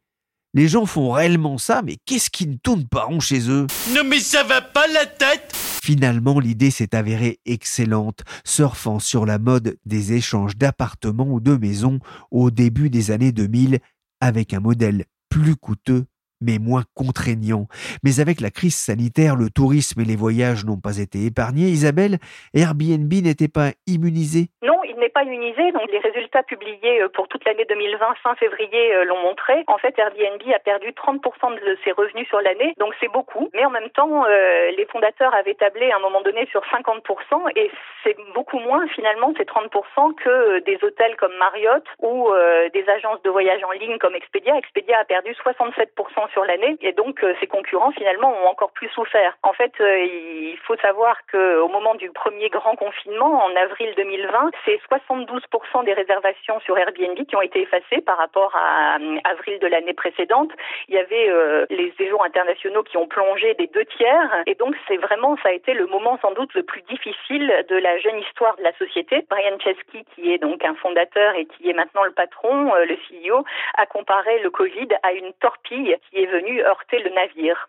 les 0.52 0.67
gens 0.67 0.85
font 0.85 1.12
réellement 1.12 1.58
ça, 1.58 1.81
mais 1.82 1.97
qu'est-ce 2.06 2.29
qui 2.29 2.49
ne 2.49 2.56
tourne 2.56 2.88
pas 2.88 3.05
rond 3.05 3.20
chez 3.20 3.49
eux? 3.49 3.69
Non 3.94 4.02
mais 4.05 4.19
ça 4.19 4.43
va 4.43 4.61
pas 4.61 4.88
la 4.88 5.06
tête 5.06 5.55
Finalement, 5.82 6.41
l'idée 6.41 6.70
s'est 6.70 6.94
avérée 6.94 7.38
excellente, 7.47 8.23
surfant 8.44 8.99
sur 8.99 9.25
la 9.26 9.38
mode 9.38 9.79
des 9.87 10.12
échanges 10.12 10.56
d'appartements 10.56 11.29
ou 11.29 11.41
de 11.41 11.56
maisons 11.56 12.00
au 12.31 12.50
début 12.50 12.91
des 12.91 13.12
années 13.12 13.32
2000 13.32 13.79
avec 14.20 14.52
un 14.52 14.61
modèle 14.61 15.05
plus 15.29 15.56
coûteux 15.56 16.06
mais 16.40 16.58
moins 16.58 16.84
contraignant. 16.94 17.69
Mais 18.02 18.20
avec 18.20 18.40
la 18.40 18.50
crise 18.50 18.75
sanitaire, 18.75 19.37
le 19.37 19.50
tourisme 19.50 20.00
et 20.00 20.04
les 20.04 20.16
voyages 20.16 20.64
n'ont 20.64 20.78
pas 20.78 20.98
été 20.98 21.25
épargnés. 21.25 21.70
Isabelle, 21.70 22.19
Airbnb 22.54 23.12
n'était 23.12 23.48
pas 23.48 23.72
immunisé 23.87 24.50
Non, 24.66 24.79
n'est 25.00 25.08
pas 25.08 25.25
immunisé. 25.25 25.73
Donc 25.73 25.91
les 25.91 25.99
résultats 25.99 26.43
publiés 26.43 27.02
euh, 27.02 27.08
pour 27.08 27.29
toute 27.29 27.44
l'année 27.44 27.64
2020 27.69 28.14
fin 28.23 28.35
février 28.37 28.94
euh, 28.94 29.05
l'ont 29.05 29.20
montré. 29.20 29.64
En 29.67 29.79
fait, 29.79 29.99
Airbnb 29.99 30.43
a 30.55 30.58
perdu 30.58 30.91
30% 30.91 31.55
de 31.55 31.79
ses 31.85 31.93
revenus 31.93 32.29
sur 32.29 32.41
l'année, 32.41 32.75
donc 32.79 32.94
c'est 33.00 33.08
beaucoup. 33.08 33.50
Mais 33.55 33.64
en 33.64 33.70
même 33.70 33.91
temps, 33.91 34.25
euh, 34.26 34.70
les 34.76 34.87
fondateurs 34.87 35.35
avaient 35.35 35.55
tablé 35.55 35.90
à 35.90 35.97
un 35.97 36.00
moment 36.00 36.21
donné 36.21 36.47
sur 36.50 36.62
50% 36.66 37.50
et 37.57 37.71
c'est 38.04 38.16
beaucoup 38.35 38.59
moins 38.59 38.87
finalement 38.88 39.33
ces 39.37 39.45
30% 39.45 40.14
que 40.14 40.61
des 40.61 40.78
hôtels 40.83 41.16
comme 41.16 41.35
Marriott 41.37 41.85
ou 41.99 42.30
des 42.73 42.88
agences 42.88 43.21
de 43.23 43.30
voyage 43.30 43.62
en 43.64 43.73
ligne 43.73 43.99
comme 43.99 44.14
Expedia. 44.14 44.57
Expedia 44.57 44.99
a 44.99 45.04
perdu 45.04 45.33
67% 45.33 46.30
sur 46.33 46.45
l'année 46.45 46.76
et 46.80 46.92
donc 46.92 47.25
ses 47.40 47.47
concurrents 47.47 47.92
finalement 47.92 48.33
ont 48.42 48.49
encore 48.49 48.73
plus 48.73 48.88
souffert. 48.88 49.37
En 49.42 49.52
fait, 49.52 49.73
il 49.78 50.59
faut 50.66 50.76
savoir 50.76 51.16
qu'au 51.30 51.69
moment 51.69 51.95
du 51.95 52.11
premier 52.11 52.49
grand 52.49 52.76
confinement 52.76 53.45
en 53.45 53.54
avril 53.57 53.92
2020, 53.97 54.50
c'est 54.64 54.80
72% 54.90 55.85
des 55.85 55.92
réservations 55.92 56.61
sur 56.61 56.76
Airbnb 56.76 57.18
qui 57.26 57.37
ont 57.37 57.42
été 57.42 57.62
effacées 57.62 58.00
par 58.04 58.18
rapport 58.18 58.54
à 58.56 58.97
euh, 58.97 59.18
avril 59.25 59.59
de 59.61 59.66
l'année 59.66 59.92
précédente. 59.92 60.50
Il 60.88 60.94
y 60.94 60.99
avait 60.99 61.28
euh, 61.28 61.66
les 61.70 61.92
séjours 61.97 62.25
internationaux 62.25 62.82
qui 62.82 62.97
ont 62.97 63.06
plongé 63.06 63.54
des 63.54 63.68
deux 63.68 63.85
tiers. 63.97 64.42
Et 64.47 64.54
donc, 64.54 64.75
c'est 64.88 64.97
vraiment, 64.97 65.37
ça 65.42 65.50
a 65.50 65.52
été 65.52 65.75
le 65.75 65.87
moment 65.87 66.18
sans 66.20 66.32
doute 66.32 66.52
le 66.54 66.62
plus 66.62 66.82
difficile 66.82 67.64
de 67.68 67.76
la 67.76 67.99
jeune 67.99 68.18
histoire 68.18 68.56
de 68.56 68.62
la 68.62 68.73
société. 68.75 69.25
Brian 69.28 69.59
Chesky, 69.59 70.04
qui 70.14 70.32
est 70.32 70.38
donc 70.38 70.64
un 70.64 70.75
fondateur 70.75 71.35
et 71.35 71.47
qui 71.47 71.70
est 71.70 71.75
maintenant 71.75 72.04
le 72.04 72.12
patron, 72.12 72.75
euh, 72.75 72.85
le 72.85 72.97
CEO, 72.97 73.44
a 73.76 73.87
comparé 73.87 74.40
le 74.40 74.50
Covid 74.50 74.88
à 75.02 75.12
une 75.12 75.32
torpille 75.40 75.97
qui 76.11 76.23
est 76.23 76.26
venue 76.26 76.62
heurter 76.62 76.99
le 76.99 77.11
navire. 77.11 77.68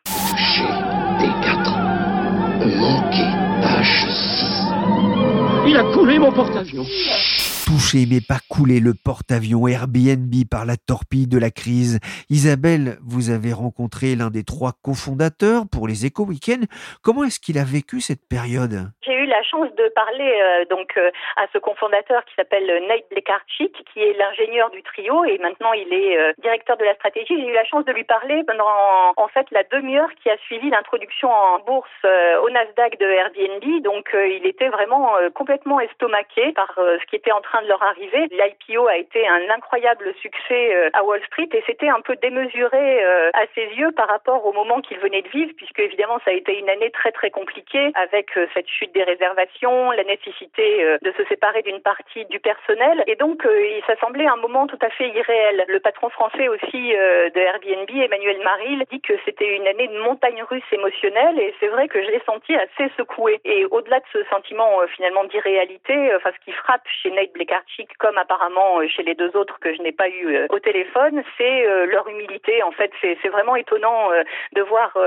Il 5.72 5.78
a 5.78 5.84
coulé 5.84 6.20
mon 6.20 6.34
porte-avions. 6.34 6.86
Touché 7.66 8.06
mais 8.06 8.20
pas 8.20 8.40
coulé 8.50 8.82
le 8.82 8.94
porte-avions 8.94 9.66
Airbnb 9.70 10.34
par 10.50 10.66
la 10.66 10.75
torpille 10.75 11.28
de 11.28 11.38
la 11.38 11.50
crise. 11.50 12.00
Isabelle, 12.30 13.00
vous 13.01 13.30
avez 13.30 13.54
rencontré 13.54 14.18
l'un 14.18 14.30
des 14.30 14.44
trois 14.44 14.74
cofondateurs 14.82 15.70
pour 15.70 15.88
les 15.88 16.06
Éco 16.06 16.25
Weekends. 16.25 16.66
Comment 17.01 17.24
est-ce 17.24 17.40
qu'il 17.40 17.58
a 17.58 17.63
vécu 17.63 18.01
cette 18.01 18.28
période? 18.28 18.92
J'ai 19.06 19.21
la 19.32 19.42
chance 19.44 19.74
de 19.76 19.88
parler 19.90 20.32
euh, 20.42 20.66
donc 20.66 20.98
euh, 20.98 21.10
à 21.38 21.48
ce 21.54 21.58
cofondateur 21.58 22.24
qui 22.26 22.36
s'appelle 22.36 22.68
Nate 22.88 23.08
Blekarchik, 23.10 23.74
qui 23.92 24.04
est 24.04 24.14
l'ingénieur 24.14 24.70
du 24.72 24.84
trio 24.84 25.24
et 25.24 25.38
maintenant 25.38 25.72
il 25.74 25.92
est 25.94 26.18
euh, 26.18 26.34
directeur 26.40 26.76
de 26.78 26.84
la 26.84 26.94
stratégie. 26.96 27.40
J'ai 27.40 27.48
eu 27.48 27.54
la 27.54 27.64
chance 27.64 27.86
de 27.86 27.94
lui 27.94 28.04
parler 28.04 28.44
pendant 28.46 28.68
en 29.16 29.28
fait 29.30 29.48
la 29.52 29.64
demi-heure 29.64 30.12
qui 30.22 30.30
a 30.30 30.38
suivi 30.40 30.70
l'introduction 30.70 31.32
en 31.32 31.60
bourse 31.60 31.90
au 32.44 32.50
Nasdaq 32.50 33.00
de 33.00 33.06
Airbnb. 33.06 33.84
Donc 33.84 34.10
il 34.14 34.46
était 34.46 34.68
vraiment 34.68 35.14
complètement 35.34 35.80
estomaqué 35.80 36.52
par 36.54 36.74
ce 36.76 37.06
qui 37.06 37.16
était 37.16 37.32
en 37.32 37.42
train 37.42 37.62
de 37.62 37.68
leur 37.68 37.82
arriver. 37.84 38.28
L'IPO 38.32 38.88
a 38.88 38.98
été 38.98 39.28
un 39.28 39.50
incroyable 39.50 40.14
succès 40.22 40.92
à 40.94 41.04
Wall 41.04 41.22
Street 41.28 41.50
et 41.54 41.64
c'était 41.66 41.90
un 41.90 42.02
peu 42.02 42.16
démesuré 42.18 43.04
à 43.34 43.46
ses 43.56 43.68
yeux 43.76 43.92
par 43.92 44.08
rapport 44.08 44.46
au 44.46 44.52
moment 44.52 44.82
qu'il 44.82 45.00
venait 45.00 45.22
de 45.22 45.30
vivre, 45.30 45.54
puisque 45.56 45.80
évidemment 45.80 46.20
ça 46.26 46.32
a 46.32 46.34
été 46.34 46.58
une 46.58 46.70
année 46.70 46.92
très 46.92 47.12
très 47.12 47.32
compliquée 47.32 47.92
avec 47.96 48.32
cette 48.54 48.68
chute 48.68 48.94
des 48.94 49.04
la 49.92 50.04
nécessité 50.04 50.84
euh, 50.84 50.98
de 51.01 51.12
se 51.12 51.24
séparer 51.25 51.62
d'une 51.62 51.82
partie 51.82 52.25
du 52.25 52.40
personnel. 52.40 53.04
Et 53.08 53.16
donc, 53.16 53.46
euh, 53.46 53.80
ça 53.88 53.96
semblait 53.98 54.28
un 54.28 54.38
moment 54.38 54.68
tout 54.68 54.80
à 54.82 54.90
fait 54.90 55.10
irréel. 55.10 55.66
Le 55.68 55.80
patron 55.80 56.10
français 56.10 56.48
aussi 56.48 56.96
euh, 56.96 57.30
de 57.30 57.40
Airbnb, 57.40 57.90
Emmanuel 57.90 58.40
Maril, 58.44 58.84
dit 58.92 59.01
que 59.01 59.13
c'était 59.25 59.56
une 59.56 59.68
année 59.68 59.88
de 59.88 60.00
montagne 60.00 60.44
russe 60.50 60.63
émotionnelle 60.72 61.40
et 61.40 61.54
c'est 61.60 61.68
vrai 61.68 61.88
que 61.88 62.01
je 62.01 62.10
l'ai 62.10 62.22
senti 62.25 62.56
assez 62.56 62.92
secoué. 62.98 63.40
Et 63.46 63.66
au-delà 63.66 64.00
de 64.00 64.06
ce 64.13 64.24
sentiment 64.25 64.80
finalement 64.96 65.24
d'irréalité, 65.25 66.16
enfin 66.16 66.32
ce 66.34 66.46
qui 66.46 66.51
frappe 66.51 66.88
chez 67.01 67.12
Nate 67.12 67.34
Blekarchik 67.34 67.98
comme 67.98 68.18
apparemment 68.18 68.86
chez 68.88 69.04
les 69.04 69.16
deux 69.16 69.36
autres 69.36 69.60
que 69.60 69.74
je 69.74 69.82
n'ai 69.82 69.92
pas 69.92 70.10
eu 70.10 70.48
au 70.50 70.60
téléphone, 70.60 71.24
c'est 71.38 71.86
leur 71.86 72.08
humilité. 72.08 72.63
En 72.63 72.72
fait, 72.72 72.92
c'est 73.01 73.30
vraiment 73.30 73.56
étonnant 73.56 74.10
de 74.54 74.62
voir 74.62 74.98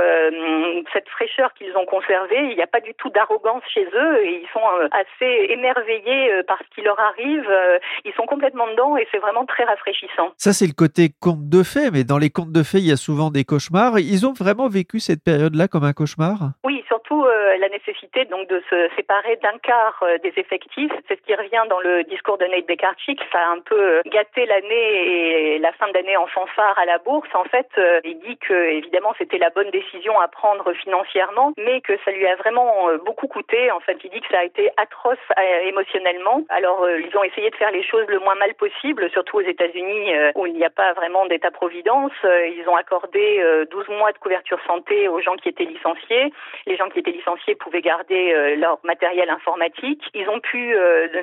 cette 0.93 1.09
fraîcheur 1.09 1.53
qu'ils 1.55 1.77
ont 1.77 1.87
conservée. 1.87 2.41
Il 2.51 2.57
n'y 2.57 2.63
a 2.63 2.67
pas 2.67 2.81
du 2.81 2.95
tout 2.95 3.11
d'arrogance 3.11 3.63
chez 3.73 3.87
eux 3.95 4.04
et 4.23 4.41
ils 4.43 4.49
sont 4.53 4.67
euh, 4.81 4.89
assez 4.93 5.53
émerveillés 5.53 6.33
euh, 6.33 6.43
par 6.43 6.59
ce 6.59 6.75
qui 6.75 6.83
leur 6.83 6.99
arrive. 6.99 7.47
Euh, 7.49 7.79
ils 8.05 8.13
sont 8.15 8.27
complètement 8.27 8.67
dedans 8.69 8.97
et 8.97 9.07
c'est 9.11 9.19
vraiment 9.19 9.45
très 9.45 9.65
rafraîchissant. 9.65 10.33
Ça, 10.37 10.53
c'est 10.53 10.67
le 10.67 10.75
côté 10.77 11.11
conte 11.21 11.49
de 11.49 11.63
fées, 11.63 11.91
mais 11.93 12.05
dans 12.05 12.19
les 12.19 12.31
contes 12.31 12.53
de 12.53 12.63
fées, 12.63 12.79
il 12.79 12.89
y 12.89 12.93
a 12.93 12.97
souvent 12.97 13.31
des 13.31 13.45
cauchemars. 13.45 13.99
Ils 13.99 14.27
ont 14.27 14.33
vraiment 14.33 14.69
vécu 14.69 15.01
cette 15.01 15.23
période-là 15.25 15.69
comme 15.69 15.85
un 15.85 15.93
cauchemar? 15.93 16.53
Oui, 16.65 16.85
surtout 16.89 17.25
la 17.59 17.69
nécessité 17.69 18.25
donc 18.27 18.49
de 18.49 18.63
se 18.69 18.89
séparer 18.97 19.37
d'un 19.43 19.57
quart 19.63 20.03
des 20.23 20.33
effectifs. 20.37 20.93
C'est 21.09 21.17
ce 21.17 21.23
qui 21.23 21.35
revient 21.35 21.63
dans 21.69 21.81
le 21.81 22.03
discours 22.05 22.39
de 22.39 22.45
Nate 22.45 22.67
Bekarchik. 22.67 23.21
Ça 23.33 23.39
a 23.39 23.53
un 23.53 23.61
peu 23.61 24.03
gâté 24.07 24.45
l'année 24.47 25.55
et 25.55 25.59
la 25.59 25.73
fin 25.73 25.91
d'année 25.93 26.17
en 26.17 26.27
fanfare 26.27 26.79
à 26.79 26.85
la 26.85 26.99
bourse. 26.99 27.29
En 27.35 27.45
fait, 27.45 27.69
il 28.05 28.19
dit 28.21 28.37
que 28.39 28.55
évidemment 28.55 29.15
c'était 29.19 29.39
la 29.39 29.51
bonne 29.51 29.71
décision 29.71 30.19
à 30.21 30.29
prendre 30.29 30.73
financièrement, 30.75 31.53
mais 31.57 31.81
que 31.81 31.97
ça 32.05 32.11
lui 32.11 32.27
a 32.27 32.37
vraiment 32.37 32.89
beaucoup 33.05 33.29
coûté. 33.29 33.71
En 33.71 33.81
fait, 33.81 33.94
il 34.03 34.11
dit 34.11 34.21
que 34.21 34.29
ça 34.29 34.41
a 34.41 34.45
été 34.45 34.71
atroce 34.77 35.19
euh, 35.39 35.69
émotionnellement. 35.69 36.43
Alors, 36.49 36.83
euh, 36.83 37.01
ils 37.01 37.17
ont 37.17 37.25
essayé 37.25 37.51
de 37.51 37.57
faire 37.57 37.71
les 37.71 37.83
choses 37.83 38.07
le 38.09 38.19
moins 38.19 38.35
mal 38.35 38.55
possible, 38.55 39.09
surtout 39.11 39.39
aux 39.39 39.43
États-Unis 39.43 40.15
euh, 40.15 40.33
où 40.35 40.47
il 40.47 40.55
n'y 40.55 40.65
a 40.65 40.71
pas 40.71 40.93
vraiment 40.95 41.27
d'État-providence. 41.27 42.13
ils 42.25 42.65
ont 42.69 42.77
accordé 42.77 43.43
12 43.71 43.89
mois 43.91 44.13
de 44.13 44.19
couverture 44.19 44.59
santé 44.67 45.09
aux 45.09 45.21
gens 45.21 45.37
qui 45.37 45.49
étaient 45.49 45.65
licenciés. 45.65 46.33
Les 46.67 46.77
gens 46.77 46.89
qui 46.89 46.99
étaient 46.99 47.11
licenciés 47.11 47.55
pouvaient 47.55 47.81
garder 47.81 48.57
leur 48.57 48.79
matériel 48.85 49.31
informatique. 49.31 50.03
Ils 50.15 50.29
ont 50.29 50.41
pu, 50.41 50.75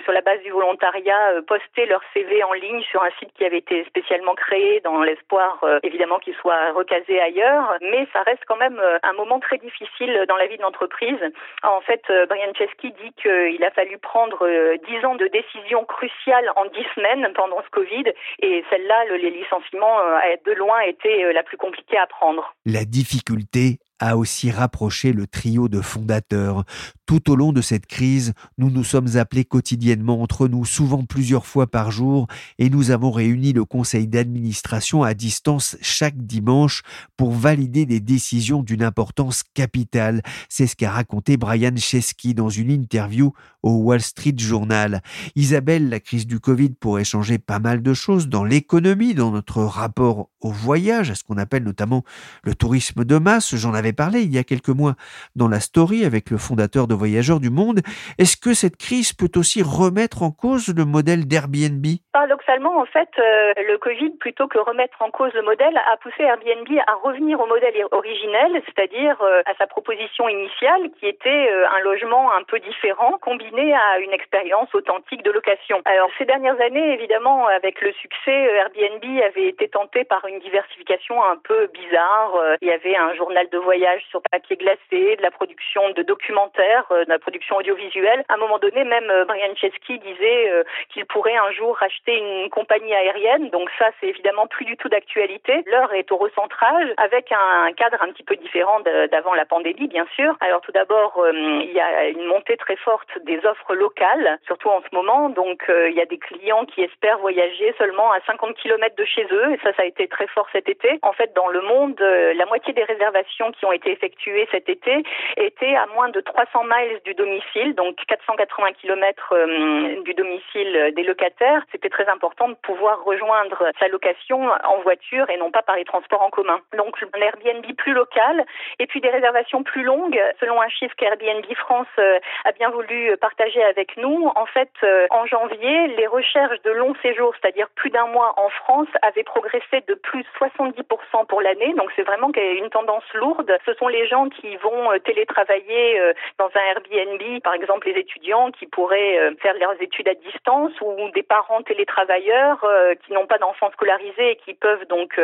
sur 0.04 0.12
la 0.12 0.22
base 0.22 0.42
du 0.42 0.52
volontariat, 0.52 1.42
poster 1.48 1.86
leur 1.86 2.02
CV 2.14 2.44
en 2.44 2.54
ligne 2.54 2.82
sur 2.84 3.04
un 3.04 3.10
site 3.20 3.34
qui 3.34 3.46
avait 3.46 3.58
été 3.58 3.84
spécialement 3.86 4.36
créé 4.36 4.80
dans 4.82 5.02
l'espoir, 5.02 5.64
évidemment, 5.84 6.20
qu'il 6.20 6.36
soit 6.36 6.72
recasé 6.72 7.20
ailleurs. 7.20 7.78
Mais 7.82 8.08
ça 8.14 8.22
reste 8.24 8.44
quand 8.48 8.58
même 8.58 8.82
un 9.04 9.14
moment 9.14 9.40
très 9.40 9.58
difficile 9.58 10.26
dans 10.28 10.38
la 10.38 10.48
vie 10.48 10.58
de 10.58 10.64
l'entreprise 10.64 11.20
en 11.64 11.82
fait, 11.82 12.04
Brian 12.30 12.54
Chesky 12.62 12.92
dit 12.92 13.12
qu'il 13.22 13.64
a 13.64 13.72
fallu 13.72 13.98
prendre 13.98 14.46
euh, 14.46 14.78
dix 14.88 15.04
ans 15.06 15.16
de 15.16 15.28
décisions 15.28 15.84
cruciales 15.86 16.52
en 16.56 16.66
dix 16.66 16.86
semaines 16.94 17.28
pendant 17.34 17.62
ce 17.64 17.70
Covid, 17.72 18.04
et 18.40 18.64
celle-là, 18.70 19.18
les 19.18 19.32
licenciements, 19.32 20.00
euh, 20.00 20.36
de 20.46 20.52
loin, 20.54 20.80
été 20.82 21.34
la 21.34 21.42
plus 21.42 21.58
compliquée 21.58 21.98
à 21.98 22.06
prendre. 22.06 22.54
La 22.66 22.86
difficulté 22.86 23.80
a 24.02 24.18
aussi 24.18 24.52
rapproché 24.52 25.14
le 25.14 25.28
trio 25.28 25.70
de 25.70 25.80
fondateurs. 25.80 26.66
Tout 27.06 27.30
au 27.30 27.36
long 27.36 27.54
de 27.54 27.62
cette 27.62 27.86
crise, 27.86 28.34
nous 28.58 28.70
nous 28.70 28.84
sommes 28.84 29.16
appelés 29.16 29.46
quotidiennement 29.46 30.22
entre 30.22 30.48
nous, 30.48 30.66
souvent 30.66 31.06
plusieurs 31.06 31.46
fois 31.46 31.68
par 31.68 31.92
jour, 31.92 32.28
et 32.58 32.70
nous 32.70 32.90
avons 32.92 33.12
réuni 33.12 33.54
le 33.54 33.64
conseil 33.64 34.08
d'administration 34.08 35.04
à 35.04 35.14
distance 35.14 35.78
chaque 35.82 36.18
dimanche 36.18 36.82
pour 37.16 37.32
valider 37.32 37.86
des 37.86 38.00
décisions 38.00 38.64
d'une 38.64 38.84
importance 38.84 39.44
capitale. 39.54 40.22
C'est 40.50 40.68
ce 40.68 40.76
qu'a 40.76 40.92
raconté 40.92 41.38
Brian 41.38 41.76
Chesky 41.78 42.34
dans 42.34 42.50
une 42.50 42.72
interview 42.72 43.34
au 43.64 43.72
Wall 43.72 44.02
Street 44.02 44.36
Journal. 44.38 45.02
Isabelle, 45.36 45.90
la 45.90 46.00
crise 46.00 46.28
du 46.28 46.40
Covid 46.40 46.72
pourrait 46.80 47.04
changer 47.04 47.38
pas 47.38 47.60
mal 47.60 47.82
de 47.82 47.94
choses 47.94 48.28
dans 48.28 48.44
l'économie, 48.44 49.14
dans 49.14 49.32
notre 49.32 49.62
rapport 49.62 50.28
au 50.42 50.50
voyage, 50.50 51.12
à 51.12 51.16
ce 51.16 51.24
qu'on 51.24 51.38
appelle 51.38 51.64
notamment 51.64 52.04
le 52.44 52.56
tourisme 52.56 53.04
de 53.06 53.18
masse. 53.18 53.56
J'en 53.56 53.74
avais 53.74 53.94
parlé 53.94 54.22
il 54.22 54.34
y 54.34 54.38
a 54.38 54.44
quelques 54.44 54.70
mois 54.70 54.96
dans 55.36 55.48
la 55.48 55.60
story 55.60 56.06
avec 56.06 56.30
le 56.30 56.38
fondateur 56.38 56.88
de 56.88 56.96
Voyageurs 56.96 57.40
du 57.40 57.50
Monde. 57.50 57.82
Est-ce 58.18 58.38
que 58.38 58.54
cette 58.54 58.78
crise 58.78 59.14
peut 59.14 59.32
aussi 59.36 59.62
remettre 59.62 60.24
en 60.24 60.32
cause 60.32 60.74
le 60.76 60.86
modèle 60.86 61.28
d'Airbnb? 61.28 61.86
Paradoxalement, 62.12 62.80
en 62.80 62.86
fait, 62.86 63.10
euh, 63.20 63.54
le 63.68 63.78
Covid, 63.78 64.12
plutôt 64.20 64.48
que 64.48 64.58
remettre 64.58 65.02
en 65.02 65.12
cause 65.12 65.34
le 65.34 65.44
modèle, 65.44 65.78
a 65.78 65.98
poussé 65.98 66.24
Airbnb 66.24 66.68
à 66.88 66.94
revenir 67.04 67.40
au 67.40 67.46
modèle 67.46 67.74
originel, 67.92 68.62
c'est-à-dire 68.66 69.22
euh, 69.22 69.42
à 69.46 69.54
sa 69.58 69.68
proposition 69.68 70.28
initiale, 70.28 70.90
qui 71.00 71.08
était 71.08 71.50
euh, 71.52 71.66
un 71.70 71.80
logement 71.82 72.32
un 72.34 72.44
peu 72.44 72.60
différent, 72.60 73.18
combiné 73.22 73.51
à 73.60 74.00
une 74.00 74.14
expérience 74.14 74.74
authentique 74.74 75.24
de 75.24 75.32
location. 75.32 75.82
Alors, 75.86 76.10
ces 76.18 76.26
dernières 76.26 76.60
années, 76.62 76.94
évidemment, 76.94 77.48
avec 77.48 77.82
le 77.82 77.92
succès, 77.94 78.32
Airbnb 78.32 79.04
avait 79.24 79.48
été 79.48 79.68
tenté 79.68 80.04
par 80.04 80.26
une 80.26 80.40
diversification 80.40 81.24
un 81.24 81.38
peu 81.38 81.68
bizarre. 81.68 82.58
Il 82.62 82.68
y 82.68 82.72
avait 82.72 82.96
un 82.96 83.14
journal 83.16 83.48
de 83.50 83.58
voyage 83.58 84.04
sur 84.10 84.22
papier 84.32 84.56
glacé, 84.56 85.16
de 85.18 85.22
la 85.22 85.32
production 85.32 85.90
de 85.92 86.02
documentaires, 86.04 86.86
euh, 86.92 87.06
de 87.06 87.10
la 87.10 87.20
production 87.20 87.58
audiovisuelle. 87.58 88.24
À 88.30 88.36
un 88.36 88.38
moment 88.38 88.60
donné, 88.60 88.84
même 88.84 89.10
euh, 89.10 89.26
Brian 89.26 89.54
Chesky 89.56 90.00
disait 90.00 90.50
euh, 90.50 90.64
qu'il 90.90 91.06
pourrait 91.06 91.36
un 91.36 91.52
jour 91.52 91.76
racheter 91.78 92.18
une 92.18 92.50
compagnie 92.50 92.94
aérienne. 92.94 93.50
Donc 93.50 93.70
ça, 93.78 93.90
c'est 94.00 94.08
évidemment 94.08 94.48
plus 94.48 94.66
du 94.66 94.78
tout 94.78 94.90
d'actualité. 94.90 95.64
L'heure 95.66 95.94
est 95.94 96.12
au 96.12 96.18
recentrage 96.18 96.90
avec 96.98 97.32
un 97.32 97.72
cadre 97.74 97.98
un 98.02 98.12
petit 98.12 98.24
peu 98.24 98.36
différent 98.36 98.80
d'avant 99.12 99.34
la 99.34 99.46
pandémie, 99.46 99.88
bien 99.88 100.06
sûr. 100.16 100.36
Alors 100.40 100.62
tout 100.62 100.72
d'abord, 100.72 101.26
il 101.34 101.72
y 101.72 101.80
a 101.80 102.10
une 102.10 102.26
montée 102.26 102.58
très 102.58 102.76
forte 102.76 103.10
des 103.24 103.41
offres 103.46 103.76
locales, 103.76 104.40
surtout 104.46 104.70
en 104.70 104.82
ce 104.82 104.96
moment. 104.96 105.30
Donc 105.30 105.64
il 105.70 105.94
y 105.94 106.02
a 106.02 106.06
des 106.06 106.18
clients 106.18 106.66
qui 106.66 106.82
espèrent 106.82 107.20
voyager 107.20 107.74
seulement 107.78 108.12
à 108.12 108.20
50 108.26 108.56
km 108.56 108.96
de 108.96 109.06
chez 109.06 109.26
eux. 109.32 109.54
Et 109.54 109.60
ça, 109.64 109.74
ça 109.74 109.84
a 109.84 109.86
été 109.86 110.08
très 110.08 110.28
fort 110.28 110.48
cet 110.52 110.70
été. 110.70 111.00
En 111.02 111.14
fait, 111.14 111.34
dans 111.34 111.48
le 111.48 111.62
monde, 111.62 112.00
la 112.00 112.46
moitié 112.46 112.74
des 112.74 112.84
réservations 112.84 113.52
qui 113.52 113.66
ont 113.66 113.72
été 113.72 113.92
effectuées 113.92 114.48
cet 114.52 114.70
été 114.70 115.04
étaient 115.38 115.76
à 115.76 115.86
moins 115.88 116.10
de 116.10 116.20
300 116.22 116.64
miles 116.64 117.00
du 117.06 117.14
domicile, 117.14 117.76
donc 117.76 117.96
480 118.08 118.74
km 118.74 119.34
euh, 119.34 120.02
du 120.04 120.14
domicile 120.14 120.94
des 120.96 121.04
locataires. 121.04 121.64
C'était 121.72 121.90
très 121.90 122.08
important 122.08 122.50
de 122.50 122.56
pouvoir 122.56 123.04
rejoindre 123.04 123.72
sa 123.80 123.88
location 123.88 124.50
en 124.64 124.78
voiture 124.82 125.30
et 125.30 125.38
non 125.38 125.52
pas 125.52 125.62
par 125.62 125.76
les 125.76 125.86
transports 125.86 126.22
en 126.22 126.30
commun. 126.30 126.60
Donc 126.78 126.96
un 127.02 127.22
Airbnb 127.22 127.66
plus 127.78 127.94
local 127.94 128.46
et 128.80 128.88
puis 128.88 129.02
des 129.02 129.10
réservations 129.10 129.64
plus 129.64 129.84
longues. 129.84 130.20
Selon 130.40 130.62
un 130.62 130.70
chiffre 130.70 130.96
qu'Airbnb 130.96 131.46
France 131.56 131.88
euh, 132.00 132.20
a 132.46 132.52
bien 132.52 132.70
voulu 132.70 133.16
partager 133.18 133.31
avec 133.40 133.98
nous, 133.98 134.32
en 134.36 134.46
fait, 134.46 134.70
euh, 134.84 135.08
en 135.10 135.26
janvier, 135.26 135.88
les 135.98 136.08
recherches 136.08 136.62
de 136.64 136.72
long 136.72 136.94
séjour, 137.02 137.34
c'est-à-dire 137.42 137.68
plus 137.76 137.90
d'un 137.90 138.06
mois 138.08 138.34
en 138.38 138.50
France, 138.50 138.88
avaient 139.02 139.24
progressé 139.24 139.82
de 139.88 139.94
plus 139.96 140.26
70% 140.40 141.26
pour 141.28 141.42
l'année. 141.42 141.74
Donc 141.76 141.92
c'est 141.96 142.04
vraiment 142.04 142.32
une 142.36 142.70
tendance 142.70 143.04
lourde 143.14 143.52
ce 143.66 143.74
sont 143.76 143.88
les 143.88 144.08
gens 144.08 144.30
qui 144.30 144.56
vont 144.58 144.92
euh, 144.92 145.00
télétravailler 145.00 146.00
euh, 146.00 146.14
dans 146.38 146.50
un 146.56 146.62
Airbnb, 146.72 147.42
par 147.44 147.54
exemple 147.54 147.88
les 147.88 148.00
étudiants 148.00 148.52
qui 148.52 148.66
pourraient 148.66 149.34
faire 149.42 149.54
leurs 149.60 149.82
études 149.82 150.08
à 150.08 150.14
distance 150.14 150.72
ou 150.82 151.10
des 151.14 151.24
parents 151.24 151.62
télétravailleurs 151.62 152.66
qui 153.06 153.14
n'ont 153.14 153.26
pas 153.26 153.38
d'enfants 153.38 153.72
scolarisés 153.72 154.32
et 154.32 154.36
qui 154.38 154.54
peuvent 154.54 154.86
donc 154.88 155.20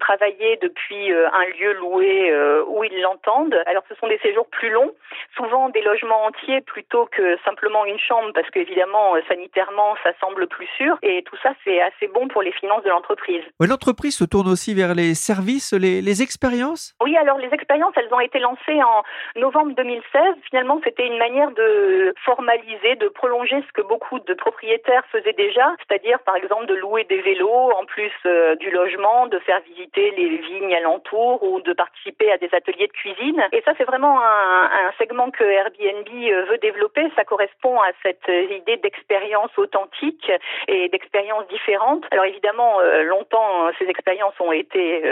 travailler 0.00 0.56
depuis 0.56 1.12
un 1.12 1.44
lieu 1.58 1.72
loué 1.72 2.32
où 2.66 2.84
ils 2.84 3.00
l'entendent. 3.00 3.62
Alors 3.66 3.82
ce 3.88 3.94
sont 3.96 4.08
des 4.08 4.18
séjours 4.18 4.46
plus 4.46 4.70
longs, 4.70 4.92
souvent 5.36 5.68
des 5.68 5.82
logements 5.82 6.24
entiers 6.24 6.60
plutôt 6.62 7.06
que 7.06 7.36
simplement 7.44 7.84
une 7.84 7.98
chambre 7.98 8.30
parce 8.34 8.48
qu'évidemment, 8.50 9.14
sanitairement, 9.28 9.96
ça 10.02 10.10
semble 10.20 10.46
plus 10.46 10.68
sûr. 10.76 10.98
Et 11.02 11.22
tout 11.22 11.36
ça, 11.42 11.52
c'est 11.64 11.80
assez 11.80 12.08
bon 12.08 12.28
pour 12.28 12.42
les 12.42 12.52
finances 12.52 12.82
de 12.84 12.90
l'entreprise. 12.90 13.42
L'entreprise 13.60 14.16
se 14.16 14.24
tourne 14.24 14.48
aussi 14.48 14.74
vers 14.74 14.94
les 14.94 15.14
services, 15.14 15.72
les, 15.72 16.02
les 16.02 16.22
expériences? 16.22 16.94
Oui, 17.02 17.16
alors 17.16 17.38
les 17.38 17.52
expériences, 17.52 17.94
elles 17.96 18.12
ont 18.12 18.20
été 18.20 18.38
lancées 18.38 18.82
en 18.82 19.02
novembre 19.40 19.74
2016. 19.74 20.34
Finalement, 20.48 20.80
c'était 20.84 21.06
une 21.06 21.18
manière 21.18 21.50
de 21.52 22.14
formaliser, 22.24 22.96
de 22.96 23.08
prolonger 23.08 23.62
ce 23.66 23.72
que 23.72 23.86
beaucoup 23.86 24.18
de 24.20 24.34
propriétaires 24.34 25.04
faisaient 25.12 25.32
déjà, 25.32 25.74
c'est-à-dire 25.78 26.18
par 26.20 26.36
exemple 26.36 26.66
de 26.66 26.74
louer 26.74 27.04
des 27.04 27.20
vélos 27.20 27.70
en 27.78 27.84
plus 27.84 28.12
euh, 28.26 28.56
du 28.56 28.70
logement, 28.70 29.26
de 29.26 29.38
faire 29.40 29.60
visiter 29.60 30.10
les 30.16 30.36
vignes 30.38 30.74
alentours 30.74 31.42
ou 31.42 31.60
de 31.60 31.72
participer 31.72 32.30
à 32.32 32.38
des 32.38 32.50
ateliers 32.52 32.86
de 32.86 32.92
cuisine. 32.92 33.42
Et 33.52 33.62
ça, 33.62 33.72
c'est 33.78 33.84
vraiment 33.84 34.20
un, 34.20 34.64
un, 34.64 34.92
segment 34.98 35.30
que 35.30 35.44
Airbnb 35.44 36.08
euh, 36.08 36.44
veut 36.50 36.58
développer. 36.58 37.10
Ça 37.16 37.24
correspond 37.30 37.80
à 37.80 37.90
cette 38.02 38.28
idée 38.28 38.76
d'expérience 38.78 39.56
authentique 39.56 40.30
et 40.68 40.88
d'expérience 40.88 41.46
différente. 41.48 42.04
Alors 42.10 42.24
évidemment, 42.24 42.80
euh, 42.80 43.02
longtemps, 43.04 43.70
ces 43.78 43.86
expériences 43.86 44.38
ont 44.40 44.52
été 44.52 45.02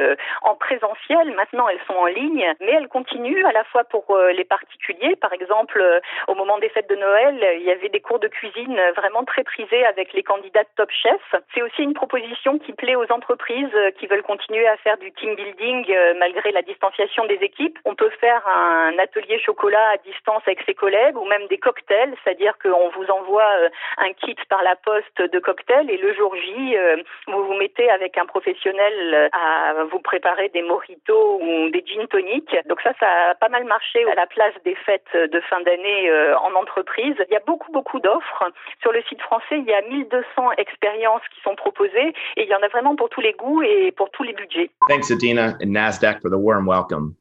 en 0.43 0.55
présentiel. 0.55 1.33
Maintenant, 1.35 1.69
elles 1.69 1.85
sont 1.87 1.95
en 1.95 2.07
ligne, 2.07 2.53
mais 2.61 2.73
elles 2.73 2.89
continuent 2.89 3.47
à 3.47 3.53
la 3.53 3.65
fois 3.65 3.85
pour 3.85 4.05
les 4.19 4.45
particuliers. 4.45 5.17
Par 5.17 5.33
exemple, 5.33 5.79
au 6.27 6.35
moment 6.35 6.59
des 6.59 6.69
fêtes 6.69 6.91
de 6.91 6.97
Noël, 6.97 7.37
il 7.61 7.63
y 7.63 7.71
avait 7.71 7.89
des 7.89 8.01
cours 8.01 8.19
de 8.19 8.29
cuisine 8.29 8.79
vraiment 8.97 9.25
très 9.25 9.45
prisés 9.45 9.85
avec 9.87 10.13
les 10.13 10.23
candidats 10.23 10.65
de 10.65 10.69
Top 10.77 10.91
Chef. 10.91 11.23
C'est 11.55 11.63
aussi 11.63 11.83
une 11.83 11.95
proposition 11.95 12.59
qui 12.59 12.73
plaît 12.73 12.97
aux 12.97 13.11
entreprises 13.13 13.77
qui 13.99 14.07
veulent 14.07 14.23
continuer 14.23 14.67
à 14.67 14.77
faire 14.79 14.99
du 14.99 15.13
team 15.13 15.35
building 15.35 15.87
euh, 15.91 16.15
malgré 16.19 16.51
la 16.53 16.63
distanciation 16.63 17.27
des 17.27 17.39
équipes. 17.43 17.79
On 17.85 17.95
peut 17.95 18.11
faire 18.21 18.47
un 18.47 18.99
atelier 18.99 19.39
chocolat 19.39 19.91
à 19.95 19.97
distance 19.99 20.43
avec 20.47 20.63
ses 20.67 20.75
collègues 20.75 21.17
ou 21.17 21.25
même 21.27 21.47
des 21.49 21.59
cocktails, 21.59 22.08
c'est-à-dire 22.23 22.55
qu'on 22.63 22.91
vous 22.91 23.07
envoie 23.11 23.49
euh, 23.61 23.69
un 23.99 24.13
kit 24.13 24.37
par 24.49 24.63
la 24.63 24.77
poste 24.77 25.21
de 25.21 25.39
cocktails 25.39 25.91
et 25.91 25.97
le 25.97 26.15
jour 26.15 26.35
J, 26.35 26.77
euh, 26.77 26.97
vous 27.27 27.45
vous 27.45 27.55
mettez 27.55 27.91
avec 27.91 28.19
un 28.19 28.27
professionnel 28.27 29.31
à 29.33 29.85
vous 29.91 30.01
préparer 30.01 30.49
des 30.51 30.63
mojitos 30.63 31.41
ou 31.41 31.71
des 31.71 31.85
gin 31.87 32.07
toniques. 32.09 32.57
Donc 32.69 32.81
ça, 32.83 32.93
ça 33.01 33.07
a 33.31 33.35
pas 33.35 33.49
mal 33.49 33.65
marché 33.65 34.05
à 34.11 34.15
la 34.15 34.27
place 34.27 34.55
des 34.65 34.75
fêtes 34.75 35.13
de 35.15 35.41
fin 35.41 35.61
d'année 35.63 36.11
en 36.35 36.55
entreprise. 36.55 37.17
Il 37.29 37.33
y 37.33 37.37
a 37.37 37.43
beaucoup, 37.47 37.73
beaucoup 37.73 38.01
d'offres. 38.01 38.45
Sur 38.81 38.93
le 38.93 39.03
site 39.03 39.21
français, 39.23 39.59
il 39.59 39.65
y 39.65 39.75
a 39.75 39.83
1200 39.83 40.53
expériences 40.59 41.23
qui 41.35 41.41
sont 41.43 41.55
proposées 41.57 42.13
et 42.37 42.43
il 42.45 42.49
y 42.49 42.55
en 42.55 42.63
a 42.63 42.69
vraiment 42.69 42.97
pour 42.97 43.09
tous 43.09 43.21
les 43.21 43.33
goûts 43.33 43.63
et 43.63 43.93
pour 43.93 44.11
tous 44.11 44.23
les 44.23 44.33
budgets. 44.33 44.71
Thanks, 44.89 45.11
Adina 45.11 45.57
and 45.63 45.73
NASDAQ 45.73 46.21
for 46.21 46.31
the 46.31 46.39
warm 46.39 46.67
welcome. 46.67 47.17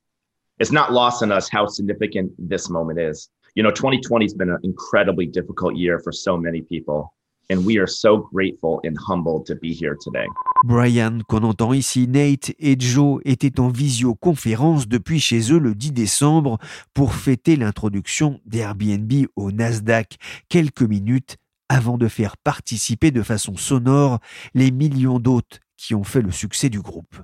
It's 0.59 0.71
not 0.71 0.91
lost 0.91 1.21
on 1.21 1.31
us 1.31 1.49
how 1.49 1.67
significant 1.67 2.31
this 2.39 2.69
moment 2.69 2.99
is. 2.99 3.29
You 3.57 3.63
know, 3.63 3.71
2020 3.71 4.23
has 4.23 4.35
been 4.35 4.51
an 4.51 4.59
incredibly 4.61 5.25
difficult 5.25 5.75
year 5.75 5.99
for 5.99 6.11
so 6.11 6.37
many 6.37 6.61
people. 6.61 7.15
And 7.49 7.65
we 7.65 7.79
are 7.79 7.87
so 7.87 8.17
grateful 8.31 8.79
and 8.83 8.95
humbled 8.99 9.47
to 9.47 9.55
be 9.55 9.73
here 9.73 9.97
today. 9.99 10.27
Brian, 10.63 11.21
qu'on 11.27 11.41
entend 11.41 11.73
ici, 11.73 12.07
Nate 12.07 12.51
et 12.59 12.79
Joe 12.79 13.19
étaient 13.25 13.59
en 13.59 13.69
visioconférence 13.69 14.87
depuis 14.87 15.19
chez 15.19 15.51
eux 15.51 15.57
le 15.57 15.73
10 15.73 15.91
décembre 15.91 16.59
pour 16.93 17.15
fêter 17.15 17.55
l'introduction 17.55 18.39
d'Airbnb 18.45 19.11
au 19.35 19.51
Nasdaq, 19.51 20.17
quelques 20.49 20.83
minutes 20.83 21.37
avant 21.67 21.97
de 21.97 22.07
faire 22.07 22.37
participer 22.37 23.09
de 23.09 23.23
façon 23.23 23.55
sonore 23.57 24.19
les 24.53 24.69
millions 24.69 25.17
d'hôtes 25.17 25.61
qui 25.77 25.95
ont 25.95 26.03
fait 26.03 26.21
le 26.21 26.31
succès 26.31 26.69
du 26.69 26.81
groupe. 26.81 27.15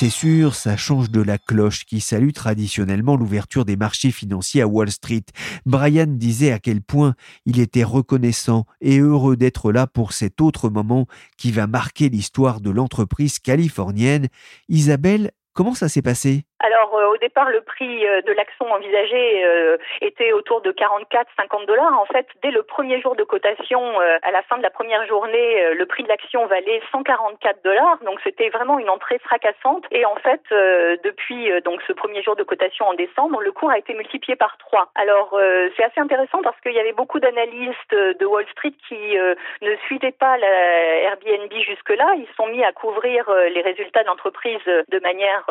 C'est 0.00 0.10
sûr, 0.10 0.54
ça 0.54 0.76
change 0.76 1.10
de 1.10 1.20
la 1.20 1.38
cloche 1.38 1.84
qui 1.84 1.98
salue 1.98 2.30
traditionnellement 2.30 3.16
l'ouverture 3.16 3.64
des 3.64 3.74
marchés 3.74 4.12
financiers 4.12 4.62
à 4.62 4.68
Wall 4.68 4.92
Street. 4.92 5.24
Brian 5.66 6.06
disait 6.06 6.52
à 6.52 6.60
quel 6.60 6.82
point 6.82 7.16
il 7.46 7.58
était 7.58 7.82
reconnaissant 7.82 8.64
et 8.80 9.00
heureux 9.00 9.36
d'être 9.36 9.72
là 9.72 9.88
pour 9.88 10.12
cet 10.12 10.40
autre 10.40 10.70
moment 10.70 11.08
qui 11.36 11.50
va 11.50 11.66
marquer 11.66 12.10
l'histoire 12.10 12.60
de 12.60 12.70
l'entreprise 12.70 13.40
californienne. 13.40 14.28
Isabelle, 14.68 15.32
comment 15.52 15.74
ça 15.74 15.88
s'est 15.88 16.00
passé? 16.00 16.44
Euh, 16.94 17.08
au 17.08 17.16
départ, 17.16 17.50
le 17.50 17.60
prix 17.60 18.06
euh, 18.06 18.22
de 18.22 18.32
l'action 18.32 18.70
envisagé 18.70 19.44
euh, 19.44 19.76
était 20.00 20.32
autour 20.32 20.60
de 20.60 20.72
44-50 20.72 21.66
dollars. 21.66 21.98
En 22.00 22.06
fait, 22.06 22.26
dès 22.42 22.50
le 22.50 22.62
premier 22.62 23.00
jour 23.00 23.16
de 23.16 23.24
cotation, 23.24 23.98
à 24.22 24.30
la 24.30 24.42
fin 24.42 24.56
de 24.58 24.62
la 24.62 24.70
première 24.70 25.06
journée, 25.06 25.74
le 25.74 25.86
prix 25.86 26.02
de 26.02 26.08
l'action 26.08 26.46
valait 26.46 26.80
144 26.92 27.62
dollars. 27.64 27.98
Donc 28.04 28.20
c'était 28.22 28.48
vraiment 28.48 28.78
une 28.78 28.90
entrée 28.90 29.18
fracassante. 29.18 29.84
Et 29.90 30.04
en 30.04 30.16
fait, 30.16 30.40
depuis 31.04 31.50
donc 31.62 31.80
ce 31.86 31.92
premier 31.92 32.22
jour 32.22 32.36
de 32.36 32.42
cotation 32.42 32.86
en 32.86 32.94
décembre, 32.94 33.40
le 33.40 33.52
cours 33.52 33.70
a 33.70 33.78
été 33.78 33.94
multiplié 33.94 34.36
par 34.36 34.56
3. 34.58 34.90
Alors 34.94 35.38
c'est 35.76 35.84
assez 35.84 36.00
intéressant 36.00 36.42
parce 36.42 36.58
qu'il 36.60 36.72
y 36.72 36.80
avait 36.80 36.92
beaucoup 36.92 37.20
d'analystes 37.20 37.94
de 37.94 38.26
Wall 38.26 38.46
Street 38.52 38.74
qui 38.88 39.16
ne 39.62 39.76
suivaient 39.86 40.12
pas 40.12 40.38
Airbnb 40.38 41.52
jusque-là. 41.52 42.14
Ils 42.16 42.28
sont 42.36 42.46
mis 42.46 42.64
à 42.64 42.72
couvrir 42.72 43.28
les 43.50 43.62
résultats 43.62 44.02
de 44.02 44.08
l'entreprise 44.08 44.64
de 44.66 45.00
manière 45.00 45.44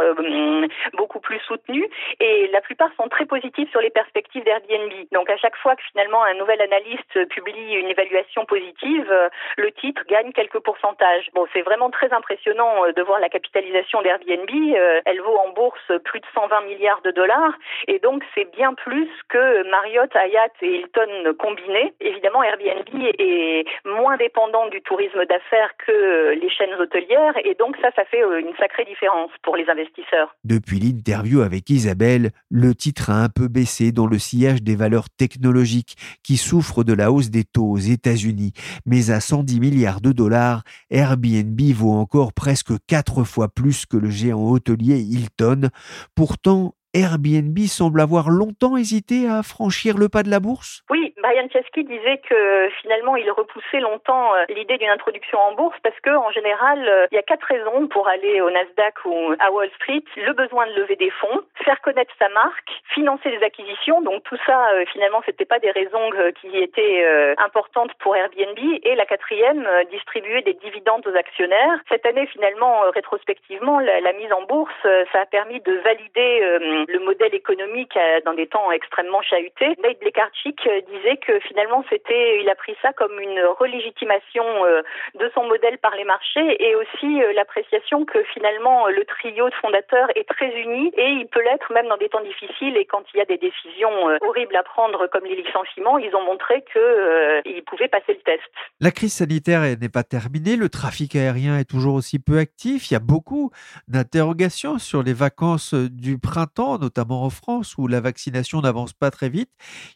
beaucoup 0.93 1.19
plus 1.19 1.26
soutenu 1.47 1.87
et 2.19 2.47
la 2.47 2.61
plupart 2.61 2.89
sont 2.97 3.07
très 3.07 3.25
positifs 3.25 3.69
sur 3.71 3.81
les 3.81 3.89
perspectives 3.89 4.43
d'Airbnb. 4.43 4.91
Donc 5.11 5.29
à 5.29 5.37
chaque 5.37 5.55
fois 5.57 5.75
que 5.75 5.83
finalement 5.91 6.23
un 6.23 6.33
nouvel 6.35 6.61
analyste 6.61 7.27
publie 7.29 7.73
une 7.75 7.87
évaluation 7.87 8.45
positive, 8.45 9.11
euh, 9.11 9.29
le 9.57 9.71
titre 9.71 10.03
gagne 10.07 10.31
quelques 10.31 10.59
pourcentages. 10.59 11.29
Bon, 11.33 11.45
c'est 11.53 11.61
vraiment 11.61 11.89
très 11.89 12.11
impressionnant 12.13 12.85
euh, 12.85 12.93
de 12.93 13.01
voir 13.01 13.19
la 13.19 13.29
capitalisation 13.29 14.01
d'Airbnb. 14.01 14.49
Euh, 14.49 15.01
elle 15.05 15.21
vaut 15.21 15.37
en 15.37 15.51
bourse 15.53 15.91
plus 16.03 16.19
de 16.19 16.25
120 16.33 16.61
milliards 16.61 17.01
de 17.01 17.11
dollars 17.11 17.53
et 17.87 17.99
donc 17.99 18.23
c'est 18.35 18.49
bien 18.55 18.73
plus 18.73 19.09
que 19.29 19.69
Marriott, 19.69 20.13
Hyatt 20.15 20.51
et 20.61 20.79
Hilton 20.79 21.33
combinés. 21.39 21.93
Évidemment, 21.99 22.43
Airbnb 22.43 22.87
est 23.19 23.65
moins 23.85 24.17
dépendant 24.17 24.67
du 24.67 24.81
tourisme 24.81 25.25
d'affaires 25.25 25.71
que 25.85 26.31
les 26.31 26.49
chaînes 26.49 26.73
hôtelières 26.79 27.37
et 27.43 27.55
donc 27.55 27.77
ça, 27.81 27.91
ça 27.95 28.05
fait 28.05 28.21
une 28.21 28.55
sacrée 28.57 28.85
différence 28.85 29.31
pour 29.43 29.55
les 29.55 29.69
investisseurs. 29.69 30.35
Depuis 30.43 30.79
l'interview 31.17 31.41
avec 31.41 31.69
Isabelle, 31.71 32.31
le 32.51 32.75
titre 32.75 33.09
a 33.09 33.23
un 33.23 33.29
peu 33.29 33.47
baissé 33.47 33.91
dans 33.91 34.05
le 34.05 34.19
sillage 34.19 34.61
des 34.61 34.75
valeurs 34.75 35.09
technologiques 35.09 35.97
qui 36.21 36.37
souffrent 36.37 36.83
de 36.83 36.93
la 36.93 37.11
hausse 37.11 37.31
des 37.31 37.43
taux 37.43 37.71
aux 37.71 37.79
États-Unis. 37.79 38.53
Mais 38.85 39.09
à 39.09 39.19
110 39.19 39.59
milliards 39.59 39.99
de 39.99 40.11
dollars, 40.11 40.63
Airbnb 40.91 41.59
vaut 41.73 41.93
encore 41.93 42.33
presque 42.33 42.73
quatre 42.85 43.23
fois 43.23 43.49
plus 43.49 43.87
que 43.87 43.97
le 43.97 44.11
géant 44.11 44.47
hôtelier 44.47 44.99
Hilton. 44.99 45.69
Pourtant, 46.13 46.75
Airbnb 46.97 47.57
semble 47.67 48.01
avoir 48.01 48.29
longtemps 48.29 48.75
hésité 48.75 49.29
à 49.29 49.43
franchir 49.43 49.97
le 49.97 50.09
pas 50.09 50.23
de 50.23 50.31
la 50.31 50.39
bourse? 50.39 50.83
Oui, 50.89 51.13
Brian 51.21 51.47
Chesky 51.51 51.83
disait 51.83 52.19
que 52.27 52.69
finalement 52.81 53.15
il 53.15 53.29
repoussait 53.29 53.79
longtemps 53.79 54.33
euh, 54.33 54.45
l'idée 54.49 54.77
d'une 54.77 54.89
introduction 54.89 55.37
en 55.39 55.53
bourse 55.53 55.77
parce 55.83 55.99
que 55.99 56.09
en 56.09 56.31
général 56.31 56.87
euh, 56.87 57.07
il 57.11 57.15
y 57.15 57.17
a 57.19 57.23
quatre 57.23 57.43
raisons 57.43 57.87
pour 57.87 58.07
aller 58.07 58.41
au 58.41 58.49
Nasdaq 58.49 59.05
ou 59.05 59.35
à 59.39 59.51
Wall 59.51 59.69
Street 59.75 60.03
le 60.15 60.33
besoin 60.33 60.65
de 60.67 60.73
lever 60.73 60.95
des 60.95 61.11
fonds, 61.11 61.41
faire 61.65 61.81
connaître 61.81 62.13
sa 62.17 62.29
marque, 62.29 62.69
financer 62.93 63.29
des 63.29 63.43
acquisitions. 63.43 64.01
Donc 64.01 64.23
tout 64.23 64.37
ça 64.45 64.69
euh, 64.73 64.85
finalement 64.91 65.21
c'était 65.25 65.45
pas 65.45 65.59
des 65.59 65.71
raisons 65.71 66.09
qui 66.41 66.57
étaient 66.57 67.05
importantes 67.37 67.93
pour 67.99 68.15
Airbnb 68.15 68.57
et 68.83 68.95
la 68.95 69.05
quatrième 69.05 69.67
distribuer 69.91 70.41
des 70.41 70.53
dividendes 70.53 71.05
aux 71.05 71.15
actionnaires. 71.15 71.79
Cette 71.89 72.05
année 72.05 72.25
finalement 72.27 72.81
rétrospectivement 72.93 73.79
la, 73.79 74.01
la 74.01 74.13
mise 74.13 74.31
en 74.33 74.43
bourse 74.43 74.73
ça 75.11 75.21
a 75.21 75.25
permis 75.25 75.59
de 75.61 75.73
valider 75.83 76.86
le 76.87 76.99
modèle 76.99 77.35
économique 77.35 77.95
euh, 77.97 78.19
dans 78.25 78.33
des 78.33 78.47
temps 78.47 78.71
extrêmement 78.71 79.21
chahutés. 79.21 79.75
Nate 79.83 79.99
Blekarczyk 79.99 80.65
euh, 80.67 80.81
disait 80.91 81.17
que 81.17 81.39
finalement 81.41 81.83
c'était, 81.89 82.41
il 82.41 82.49
a 82.49 82.55
pris 82.55 82.75
ça 82.81 82.93
comme 82.93 83.19
une 83.19 83.41
relégitimation 83.59 84.43
euh, 84.65 84.81
de 85.15 85.29
son 85.33 85.43
modèle 85.45 85.77
par 85.79 85.95
les 85.95 86.05
marchés 86.05 86.63
et 86.63 86.75
aussi 86.75 87.21
l'appréciation 87.35 88.05
que 88.05 88.23
finalement 88.33 88.87
le 88.87 89.03
trio 89.05 89.49
de 89.49 89.55
fondateurs 89.55 90.07
est 90.15 90.27
très 90.27 90.49
uni 90.61 90.91
et 90.95 91.09
il 91.09 91.27
peut 91.27 91.41
l'être 91.43 91.71
même 91.73 91.87
dans 91.87 91.97
des 91.97 92.09
temps 92.09 92.21
difficiles 92.21 92.77
et 92.77 92.85
quand 92.85 93.03
il 93.13 93.17
y 93.17 93.21
a 93.21 93.25
des 93.25 93.37
décisions 93.37 93.91
horribles 94.21 94.55
à 94.55 94.63
prendre 94.63 95.07
comme 95.07 95.25
les 95.25 95.35
licenciements, 95.35 95.97
ils 95.97 96.15
ont 96.15 96.23
montré 96.23 96.63
qu'ils 96.71 97.63
pouvaient 97.63 97.87
passer 97.87 98.13
le 98.13 98.19
test. 98.19 98.43
La 98.79 98.91
crise 98.91 99.13
sanitaire 99.13 99.61
n'est 99.61 99.89
pas 99.89 100.03
terminée, 100.03 100.55
le 100.55 100.69
trafic 100.69 101.15
aérien 101.15 101.57
est 101.59 101.69
toujours 101.69 101.95
aussi 101.95 102.19
peu 102.19 102.37
actif, 102.37 102.89
il 102.89 102.93
y 102.93 102.97
a 102.97 103.01
beaucoup 103.01 103.51
d'interrogations 103.87 104.77
sur 104.77 105.03
les 105.03 105.13
vacances 105.13 105.73
du 105.73 106.17
printemps 106.17 106.66
notamment 106.77 107.23
en 107.23 107.29
France 107.29 107.75
où 107.77 107.87
la 107.87 108.01
vaccination 108.01 108.59
n'avance 108.59 108.93
pas 108.93 109.11
très 109.11 109.29
vite. 109.29 109.49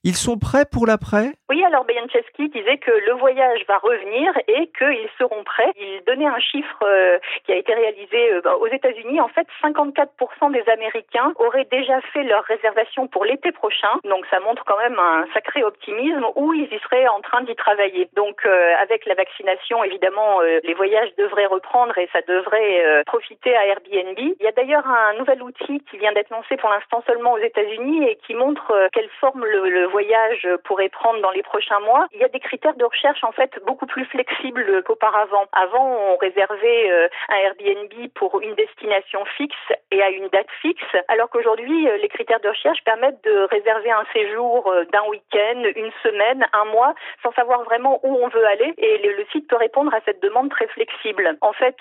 Ils 0.03 0.15
sont 0.15 0.37
prêts 0.37 0.65
pour 0.65 0.87
l'après? 0.87 1.33
Oui, 1.49 1.63
alors 1.65 1.83
Beyanchevski 1.83 2.47
disait 2.49 2.77
que 2.77 2.91
le 2.91 3.13
voyage 3.19 3.65
va 3.67 3.77
revenir 3.79 4.33
et 4.47 4.71
qu'ils 4.77 5.09
seront 5.17 5.43
prêts. 5.43 5.71
Il 5.75 6.01
donnait 6.07 6.27
un 6.27 6.39
chiffre 6.39 6.79
euh, 6.83 7.19
qui 7.45 7.51
a 7.51 7.57
été 7.57 7.73
réalisé 7.73 8.33
euh, 8.33 8.55
aux 8.55 8.67
États-Unis. 8.67 9.19
En 9.19 9.27
fait, 9.27 9.47
54% 9.61 10.53
des 10.53 10.63
Américains 10.71 11.33
auraient 11.39 11.67
déjà 11.69 11.99
fait 12.13 12.23
leur 12.23 12.43
réservation 12.45 13.07
pour 13.07 13.25
l'été 13.25 13.51
prochain. 13.51 13.99
Donc 14.05 14.25
ça 14.29 14.39
montre 14.39 14.63
quand 14.65 14.77
même 14.77 14.97
un 14.97 15.25
sacré 15.33 15.63
optimisme 15.63 16.25
où 16.37 16.53
ils 16.53 16.71
y 16.71 16.79
seraient 16.79 17.07
en 17.07 17.19
train 17.19 17.41
d'y 17.41 17.55
travailler. 17.55 18.09
Donc 18.15 18.45
euh, 18.45 18.73
avec 18.81 19.05
la 19.05 19.15
vaccination, 19.15 19.83
évidemment, 19.83 20.39
les 20.41 20.73
voyages 20.73 21.13
devraient 21.17 21.47
reprendre 21.47 21.97
et 21.97 22.07
ça 22.13 22.21
devrait 22.27 23.03
profiter 23.05 23.55
à 23.55 23.65
Airbnb. 23.65 24.17
Il 24.17 24.43
y 24.43 24.47
a 24.47 24.51
d'ailleurs 24.51 24.87
un 24.87 25.13
nouvel 25.15 25.43
outil 25.43 25.81
qui 25.89 25.97
vient 25.97 26.13
d'être 26.13 26.29
lancé 26.29 26.55
pour 26.61 26.69
l'instant 26.69 27.03
seulement 27.07 27.33
aux 27.33 27.39
États-Unis 27.39 28.07
et 28.07 28.15
qui 28.27 28.35
montre 28.35 28.89
quelle 28.93 29.09
forme 29.19 29.43
le, 29.45 29.87
voyage 29.87 30.47
pourrait 30.63 30.89
prendre 30.89 31.19
dans 31.21 31.31
les 31.31 31.43
prochains 31.43 31.79
mois. 31.79 32.07
Il 32.13 32.19
y 32.19 32.23
a 32.23 32.29
des 32.29 32.39
critères 32.39 32.75
de 32.75 32.85
recherche 32.85 33.23
en 33.23 33.31
fait 33.31 33.51
beaucoup 33.65 33.87
plus 33.87 34.05
flexibles 34.05 34.83
qu'auparavant. 34.83 35.45
Avant, 35.51 36.13
on 36.13 36.17
réservait 36.17 36.91
euh, 36.91 37.07
un 37.29 37.35
Airbnb 37.35 37.91
pour 38.15 38.39
une 38.41 38.53
destination 38.55 39.25
fixe 39.37 39.55
et 39.91 40.01
à 40.01 40.09
une 40.09 40.27
date 40.29 40.49
fixe, 40.61 40.95
alors 41.07 41.29
qu'aujourd'hui, 41.29 41.89
euh, 41.89 41.97
les 41.97 42.09
critères 42.09 42.39
de 42.39 42.49
recherche 42.49 42.83
permettent 42.83 43.23
de 43.23 43.47
réserver 43.49 43.91
un 43.91 44.05
séjour 44.13 44.71
euh, 44.71 44.85
d'un 44.85 45.03
week-end, 45.09 45.63
une 45.75 45.91
semaine, 46.03 46.45
un 46.53 46.65
mois, 46.65 46.93
sans 47.23 47.31
savoir 47.33 47.63
vraiment 47.63 47.99
où 48.03 48.15
on 48.15 48.27
veut 48.29 48.45
aller. 48.45 48.73
Et 48.77 48.97
le, 48.99 49.25
site 49.31 49.47
peut 49.47 49.55
répondre 49.55 49.93
à 49.93 50.01
cette 50.05 50.21
demande 50.21 50.49
très 50.49 50.67
flexible. 50.67 51.37
En 51.41 51.53
fait, 51.53 51.77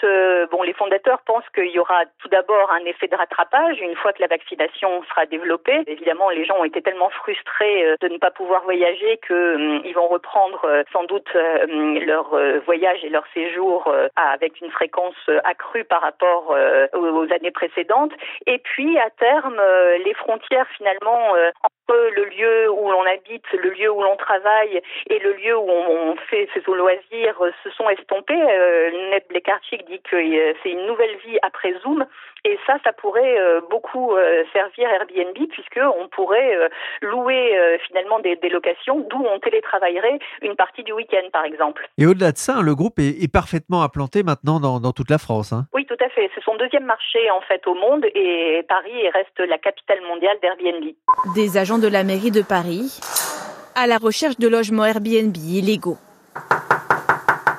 bon, 0.52 0.62
les 0.62 0.72
fondateurs 0.72 1.20
pensent 1.22 1.48
qu'il 1.54 1.70
y 1.70 1.78
aura 1.78 2.04
tout 2.20 2.28
d'abord 2.28 2.70
un 2.70 2.84
effet 2.84 3.08
de 3.08 3.16
rattrapage 3.16 3.80
une 3.80 3.96
fois 3.96 4.12
que 4.12 4.20
la 4.20 4.28
vaccination 4.28 4.69
sera 4.78 5.26
développée. 5.26 5.82
Évidemment, 5.86 6.30
les 6.30 6.44
gens 6.44 6.58
ont 6.58 6.64
été 6.64 6.82
tellement 6.82 7.10
frustrés 7.10 7.96
de 8.00 8.08
ne 8.08 8.18
pas 8.18 8.30
pouvoir 8.30 8.62
voyager 8.64 9.18
qu'ils 9.26 9.94
vont 9.94 10.08
reprendre 10.08 10.66
sans 10.92 11.04
doute 11.04 11.28
leur 11.34 12.30
voyage 12.64 13.04
et 13.04 13.08
leur 13.08 13.24
séjour 13.34 13.92
avec 14.16 14.60
une 14.60 14.70
fréquence 14.70 15.16
accrue 15.44 15.84
par 15.84 16.00
rapport 16.00 16.54
aux 16.94 17.32
années 17.32 17.50
précédentes. 17.50 18.12
Et 18.46 18.58
puis, 18.58 18.98
à 18.98 19.10
terme, 19.10 19.60
les 20.04 20.14
frontières 20.14 20.68
finalement 20.76 21.34
le 21.94 22.24
lieu 22.24 22.70
où 22.70 22.90
l'on 22.90 23.04
habite, 23.04 23.44
le 23.52 23.70
lieu 23.70 23.90
où 23.90 24.02
l'on 24.02 24.16
travaille 24.16 24.80
et 25.08 25.18
le 25.18 25.32
lieu 25.34 25.56
où 25.56 25.68
on, 25.68 26.16
fait 26.28 26.48
ses 26.54 26.60
loisirs 26.66 27.40
se 27.64 27.70
sont 27.70 27.88
estompés. 27.88 28.40
Euh, 28.40 29.10
Ned 29.10 29.24
Blekarchik 29.28 29.86
dit 29.86 30.00
que 30.02 30.16
euh, 30.16 30.52
c'est 30.62 30.70
une 30.70 30.86
nouvelle 30.86 31.16
vie 31.24 31.38
après 31.42 31.74
Zoom 31.82 32.06
et 32.44 32.58
ça, 32.66 32.76
ça 32.84 32.92
pourrait 32.92 33.38
euh, 33.38 33.60
beaucoup 33.70 34.12
euh, 34.12 34.44
servir 34.52 34.88
Airbnb 34.88 35.36
puisque 35.50 35.80
on 35.98 36.08
pourrait 36.08 36.70
louer 37.02 37.78
finalement 37.86 38.20
des, 38.20 38.36
des 38.36 38.48
locations 38.48 39.00
d'où 39.10 39.24
on 39.24 39.38
télétravaillerait 39.38 40.18
une 40.42 40.56
partie 40.56 40.82
du 40.82 40.92
week-end 40.92 41.28
par 41.32 41.44
exemple. 41.44 41.88
Et 41.98 42.06
au-delà 42.06 42.32
de 42.32 42.38
ça, 42.38 42.60
le 42.62 42.74
groupe 42.74 42.98
est, 42.98 43.30
parfaitement 43.32 43.82
implanté 43.82 44.22
maintenant 44.22 44.58
dans, 44.58 44.80
dans 44.80 44.92
toute 44.92 45.10
la 45.10 45.18
France. 45.18 45.52
Hein. 45.52 45.66
Oui, 45.72 45.86
tout 45.86 45.96
à 46.00 46.08
fait. 46.08 46.30
C'est 46.34 46.42
son 46.42 46.56
deuxième 46.56 46.84
marché 46.84 47.30
en 47.30 47.40
fait 47.42 47.64
au 47.66 47.74
monde 47.74 48.04
et 48.14 48.64
Paris 48.68 49.08
reste 49.10 49.38
la 49.38 49.58
capitale 49.58 50.00
mondiale 50.02 50.36
d'Airbnb. 50.42 50.84
Des 51.34 51.58
agents 51.58 51.78
de 51.78 51.88
la 51.88 52.02
mairie 52.02 52.30
de 52.30 52.42
Paris 52.42 53.00
à 53.74 53.86
la 53.86 53.98
recherche 53.98 54.38
de 54.38 54.48
logements 54.48 54.84
Airbnb 54.84 55.36
illégaux. 55.36 55.98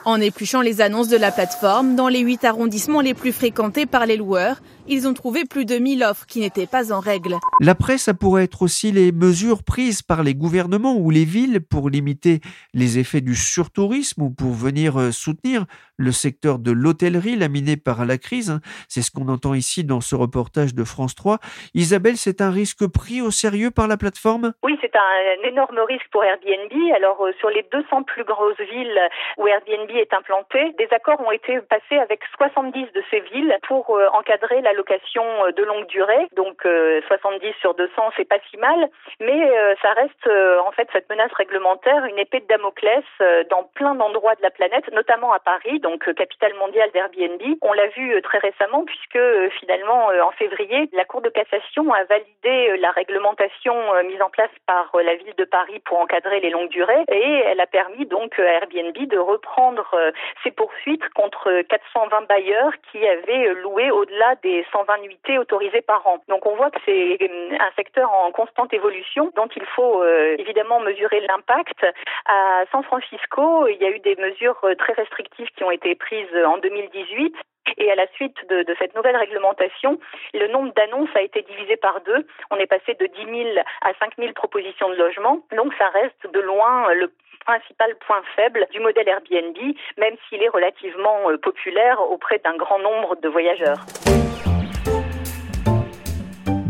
En 0.04 0.20
épluchant 0.20 0.62
les 0.62 0.82
annonces 0.82 1.10
de 1.10 1.18
la 1.18 1.32
plateforme, 1.32 1.96
dans 1.96 2.08
les 2.08 2.22
huit 2.22 2.44
arrondissements 2.44 3.02
les 3.02 3.14
plus 3.14 3.32
fréquentés 3.32 3.86
par 3.86 4.08
les 4.08 4.18
loueurs, 4.18 4.62
ils 4.88 5.08
ont 5.08 5.14
trouvé 5.14 5.46
plus 5.46 5.66
de 5.66 5.76
1000 5.76 6.04
offres 6.04 6.26
qui 6.26 6.40
n'étaient 6.40 6.68
pas 6.68 6.92
en 6.92 7.00
règle. 7.00 7.36
L'après, 7.60 7.98
ça 7.98 8.14
pourrait 8.14 8.44
être 8.44 8.62
aussi 8.62 8.92
les 8.92 9.12
mesures 9.12 9.64
prises 9.64 10.02
par 10.02 10.24
les 10.24 10.36
gouvernements 10.36 10.96
ou 10.96 11.10
les 11.10 11.26
villes 11.26 11.62
pour 11.62 11.90
limiter 11.90 12.42
les 12.74 13.00
effets 13.00 13.22
du 13.22 13.36
surtourisme 13.36 14.24
ou 14.24 14.30
pour 14.30 14.52
venir 14.52 15.00
euh, 15.00 15.12
soutenir 15.12 15.66
le 15.98 16.12
secteur 16.12 16.60
de 16.60 16.72
l'hôtellerie 16.72 17.36
laminé 17.36 17.78
par 17.78 18.06
la 18.06 18.18
crise. 18.18 18.60
C'est 18.88 19.02
ce 19.02 19.12
qu'on 19.12 19.28
entend 19.28 19.54
ici 19.54 19.84
dans 19.84 20.02
ce 20.02 20.16
reportage 20.16 20.74
de 20.74 20.84
France 20.84 21.16
3. 21.16 21.38
Isabelle, 21.76 22.18
c'est 22.18 22.42
un 22.42 22.50
risque 22.50 22.88
pris 22.88 23.22
au 23.22 23.32
sérieux 23.32 23.72
par 23.72 23.88
la 23.88 23.98
plateforme? 23.98 24.54
Oui, 24.64 24.78
c'est 24.82 24.96
un 24.96 25.48
énorme 25.48 25.80
risque 25.88 26.08
pour 26.12 26.24
Airbnb. 26.24 26.72
Alors, 26.96 27.26
euh, 27.26 27.32
sur 27.40 27.50
les 27.50 27.66
200 27.72 28.04
plus 28.04 28.24
grosses 28.24 28.60
villes 28.60 29.00
où 29.38 29.48
Airbnb 29.48 29.90
est 29.92 30.14
implanté, 30.14 30.74
des 30.78 30.88
accords 30.92 31.22
ont 31.22 31.32
été 31.32 31.60
passés 31.62 31.98
avec 31.98 32.22
70 32.38 32.88
de 32.94 33.04
ces 33.10 33.20
villes 33.32 33.56
pour 33.68 33.96
euh, 33.96 34.08
encadrer 34.14 34.62
la 34.62 34.71
location 34.74 35.24
euh, 35.46 35.52
de 35.52 35.64
longue 35.64 35.88
durée. 35.88 36.28
Donc 36.36 36.62
70 36.64 37.48
euh, 37.48 37.52
sur 37.60 37.74
200, 37.74 38.12
c'est 38.18 38.28
pas 38.28 38.40
si 38.50 38.58
mal, 38.58 38.90
mais 39.20 39.50
euh, 39.50 39.76
ça 39.82 39.94
reste 39.94 40.28
en 40.28 40.72
fait 40.72 40.88
cette 40.94 41.10
menace 41.10 41.32
réglementaire 41.34 42.06
une 42.06 42.20
épée 42.20 42.40
de 42.40 42.48
Damoclès 42.48 43.04
dans 43.50 43.64
plein 43.76 43.96
d'endroits 43.96 44.36
de 44.36 44.42
la 44.42 44.52
planète, 44.52 44.92
notamment 44.92 45.34
à 45.34 45.40
Paris, 45.40 45.80
donc 45.80 46.12
capitale 46.14 46.54
mondiale 46.56 46.90
d'Airbnb. 46.92 47.42
On 47.62 47.74
l'a 47.74 47.88
vu 47.88 48.22
très 48.22 48.40
récemment 48.40 48.84
puisque 48.86 49.20
finalement 49.60 50.08
en 50.08 50.32
février, 50.32 50.90
la 50.94 51.06
Cour 51.06 51.22
de 51.22 51.30
cassation 51.30 51.92
a 51.94 52.04
validé 52.04 52.78
la 52.78 52.92
réglementation 52.92 53.76
mise 54.04 54.22
en 54.22 54.30
place 54.30 54.52
par 54.68 54.92
la 55.04 55.16
ville 55.16 55.36
de 55.38 55.46
Paris 55.46 55.80
pour 55.86 56.00
encadrer 56.00 56.40
les 56.40 56.50
longues 56.50 56.70
durées 56.70 57.04
et 57.12 57.44
elle 57.48 57.60
a 57.60 57.68
permis 57.68 58.06
donc 58.06 58.38
à 58.40 58.44
Airbnb 58.44 58.98
de 58.98 59.18
reprendre 59.18 59.96
ses 60.44 60.52
poursuites 60.52 61.08
contre 61.10 61.62
420 61.70 62.28
bailleurs 62.28 62.74
qui 62.92 63.06
avaient 63.08 63.54
loué 63.56 63.92
au-delà 63.92 64.36
des 64.44 64.61
120 64.72 64.98
nuitées 65.00 65.38
autorisées 65.38 65.82
par 65.82 66.06
an. 66.08 66.22
Donc 66.28 66.46
on 66.46 66.56
voit 66.56 66.72
que 66.72 66.80
c'est 66.86 67.18
euh, 67.22 67.58
un 67.60 67.72
secteur 67.76 68.12
en 68.12 68.32
constante 68.32 68.74
évolution 68.74 69.32
dont 69.36 69.48
il 69.56 69.66
faut 69.76 70.04
euh, 70.04 70.36
évidemment 70.38 70.80
mesurer 70.80 71.22
l'impact. 71.22 71.86
À 72.26 72.64
San 72.72 72.84
Francisco, 72.84 73.68
il 73.68 73.78
y 73.78 73.86
a 73.86 73.90
eu 73.90 74.00
des 74.00 74.16
mesures 74.16 74.60
euh, 74.64 74.76
très 74.76 74.94
restrictives 74.94 75.50
qui 75.56 75.64
ont 75.64 75.72
été 75.72 75.96
prises 75.96 76.36
en 76.46 76.58
2018 76.58 77.36
et 77.78 77.92
à 77.92 77.96
la 77.96 78.08
suite 78.14 78.36
de, 78.50 78.64
de, 78.64 78.76
cette 78.80 78.96
nouvelle 78.96 79.16
réglementation, 79.16 80.00
le 80.34 80.48
nombre 80.48 80.74
d'annonces 80.74 81.16
a 81.16 81.22
été 81.22 81.44
divisé 81.44 81.78
par 81.78 82.02
deux. 82.02 82.26
On 82.50 82.58
est 82.58 82.66
passé 82.66 82.96
de 83.00 83.06
10 83.06 83.44
000 83.54 83.60
à 83.82 83.94
5 84.00 84.14
000 84.18 84.34
propositions 84.34 84.90
de 84.90 84.96
logement. 84.96 85.42
Donc 85.56 85.74
ça 85.78 85.90
reste 85.90 86.32
de 86.34 86.40
loin 86.40 86.92
le 86.94 87.12
principal 87.46 87.96
point 88.06 88.22
faible 88.36 88.68
du 88.72 88.80
modèle 88.80 89.08
Airbnb, 89.08 89.58
même 89.98 90.16
s'il 90.28 90.42
est 90.44 90.50
relativement 90.50 91.26
populaire 91.42 92.00
auprès 92.02 92.40
d'un 92.40 92.56
grand 92.56 92.80
nombre 92.80 93.16
de 93.16 93.30
voyageurs. 93.30 93.86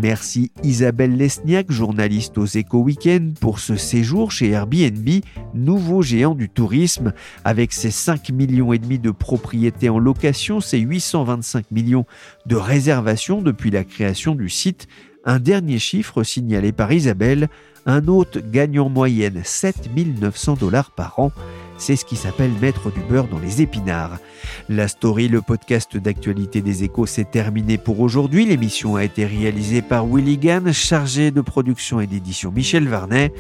Merci 0.02 0.52
Isabelle 0.64 1.16
Lesniak, 1.16 1.72
journaliste 1.72 2.40
aux 2.40 2.48
Éco 2.48 2.80
Weekend, 2.80 3.38
pour 3.38 3.60
ce 3.60 3.76
séjour 3.76 4.32
chez 4.32 4.50
Airbnb, 4.50 5.08
nouveau 5.54 6.02
géant 6.02 6.34
du 6.34 6.50
tourisme. 6.50 7.14
Avec 7.46 7.72
ses 7.72 7.92
5 7.92 8.32
millions 8.32 8.72
de 8.72 9.12
propriétés 9.12 9.90
en 9.90 10.00
location, 10.00 10.60
ses 10.60 10.80
825 10.80 11.70
millions 11.70 12.08
de 12.48 12.56
réservations 12.56 13.44
depuis 13.44 13.70
la 13.70 13.84
création 13.84 14.34
du 14.34 14.50
site, 14.50 14.88
un 15.24 15.38
dernier 15.38 15.78
chiffre 15.78 16.24
signalé 16.24 16.72
par 16.72 16.92
Isabelle, 16.92 17.48
un 17.86 18.08
hôte 18.08 18.40
gagne 18.50 18.80
en 18.80 18.90
moyenne 18.90 19.42
7900 19.44 20.56
dollars 20.56 20.90
par 20.96 21.20
an. 21.20 21.32
C'est 21.82 21.96
ce 21.96 22.06
qui 22.06 22.16
s'appelle 22.16 22.52
mettre 22.62 22.92
du 22.92 23.00
beurre 23.00 23.28
dans 23.28 23.40
les 23.40 23.64
épinards. 23.64 24.20
La 24.70 24.88
story, 24.88 25.28
le 25.28 25.42
podcast 25.42 25.98
d'actualité 25.98 26.62
des 26.62 26.84
échos, 26.84 27.08
s'est 27.08 27.26
terminé 27.26 27.80
pour 27.80 28.02
aujourd'hui. 28.02 28.46
L'émission 28.46 28.98
a 28.98 29.04
été 29.04 29.26
réalisée 29.26 29.82
par 29.82 30.06
Willy 30.06 30.38
Gann, 30.38 30.72
chargé 30.74 31.32
de 31.32 31.42
production 31.42 32.00
et 32.00 32.06
d'édition 32.06 32.52
Michel 32.52 32.88
Varnet. 32.88 33.34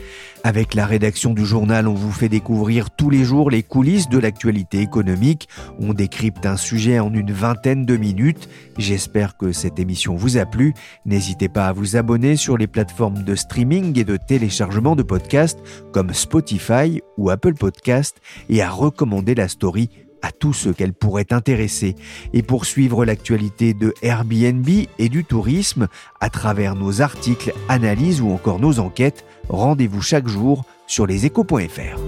Avec 0.43 0.73
la 0.73 0.87
rédaction 0.87 1.35
du 1.35 1.45
journal, 1.45 1.87
on 1.87 1.93
vous 1.93 2.11
fait 2.11 2.29
découvrir 2.29 2.89
tous 2.89 3.11
les 3.11 3.23
jours 3.23 3.51
les 3.51 3.61
coulisses 3.61 4.09
de 4.09 4.17
l'actualité 4.17 4.79
économique. 4.79 5.47
On 5.79 5.93
décrypte 5.93 6.47
un 6.47 6.57
sujet 6.57 6.97
en 6.97 7.13
une 7.13 7.31
vingtaine 7.31 7.85
de 7.85 7.95
minutes. 7.95 8.49
J'espère 8.79 9.37
que 9.37 9.51
cette 9.51 9.77
émission 9.77 10.15
vous 10.15 10.37
a 10.37 10.47
plu. 10.47 10.73
N'hésitez 11.05 11.47
pas 11.47 11.67
à 11.67 11.73
vous 11.73 11.95
abonner 11.95 12.37
sur 12.37 12.57
les 12.57 12.65
plateformes 12.65 13.21
de 13.23 13.35
streaming 13.35 13.99
et 13.99 14.03
de 14.03 14.17
téléchargement 14.17 14.95
de 14.95 15.03
podcasts 15.03 15.59
comme 15.93 16.11
Spotify 16.11 17.01
ou 17.17 17.29
Apple 17.29 17.53
Podcasts 17.53 18.19
et 18.49 18.61
à 18.61 18.69
recommander 18.69 19.35
la 19.35 19.47
story 19.47 19.89
à 20.21 20.31
tous 20.31 20.53
ceux 20.53 20.73
qu'elle 20.73 20.93
pourrait 20.93 21.31
intéresser 21.31 21.95
et 22.33 22.43
pour 22.43 22.65
suivre 22.65 23.05
l'actualité 23.05 23.73
de 23.73 23.93
Airbnb 24.01 24.67
et 24.99 25.09
du 25.09 25.23
tourisme 25.23 25.87
à 26.19 26.29
travers 26.29 26.75
nos 26.75 27.01
articles, 27.01 27.53
analyses 27.69 28.21
ou 28.21 28.31
encore 28.31 28.59
nos 28.59 28.79
enquêtes, 28.79 29.25
rendez-vous 29.49 30.01
chaque 30.01 30.27
jour 30.27 30.63
sur 30.87 31.07
leséchos.fr. 31.07 31.99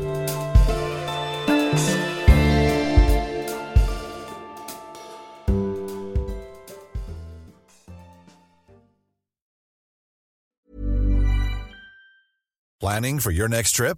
Planning 12.79 13.21
for 13.21 13.31
your 13.31 13.47
next 13.47 13.75
trip? 13.75 13.97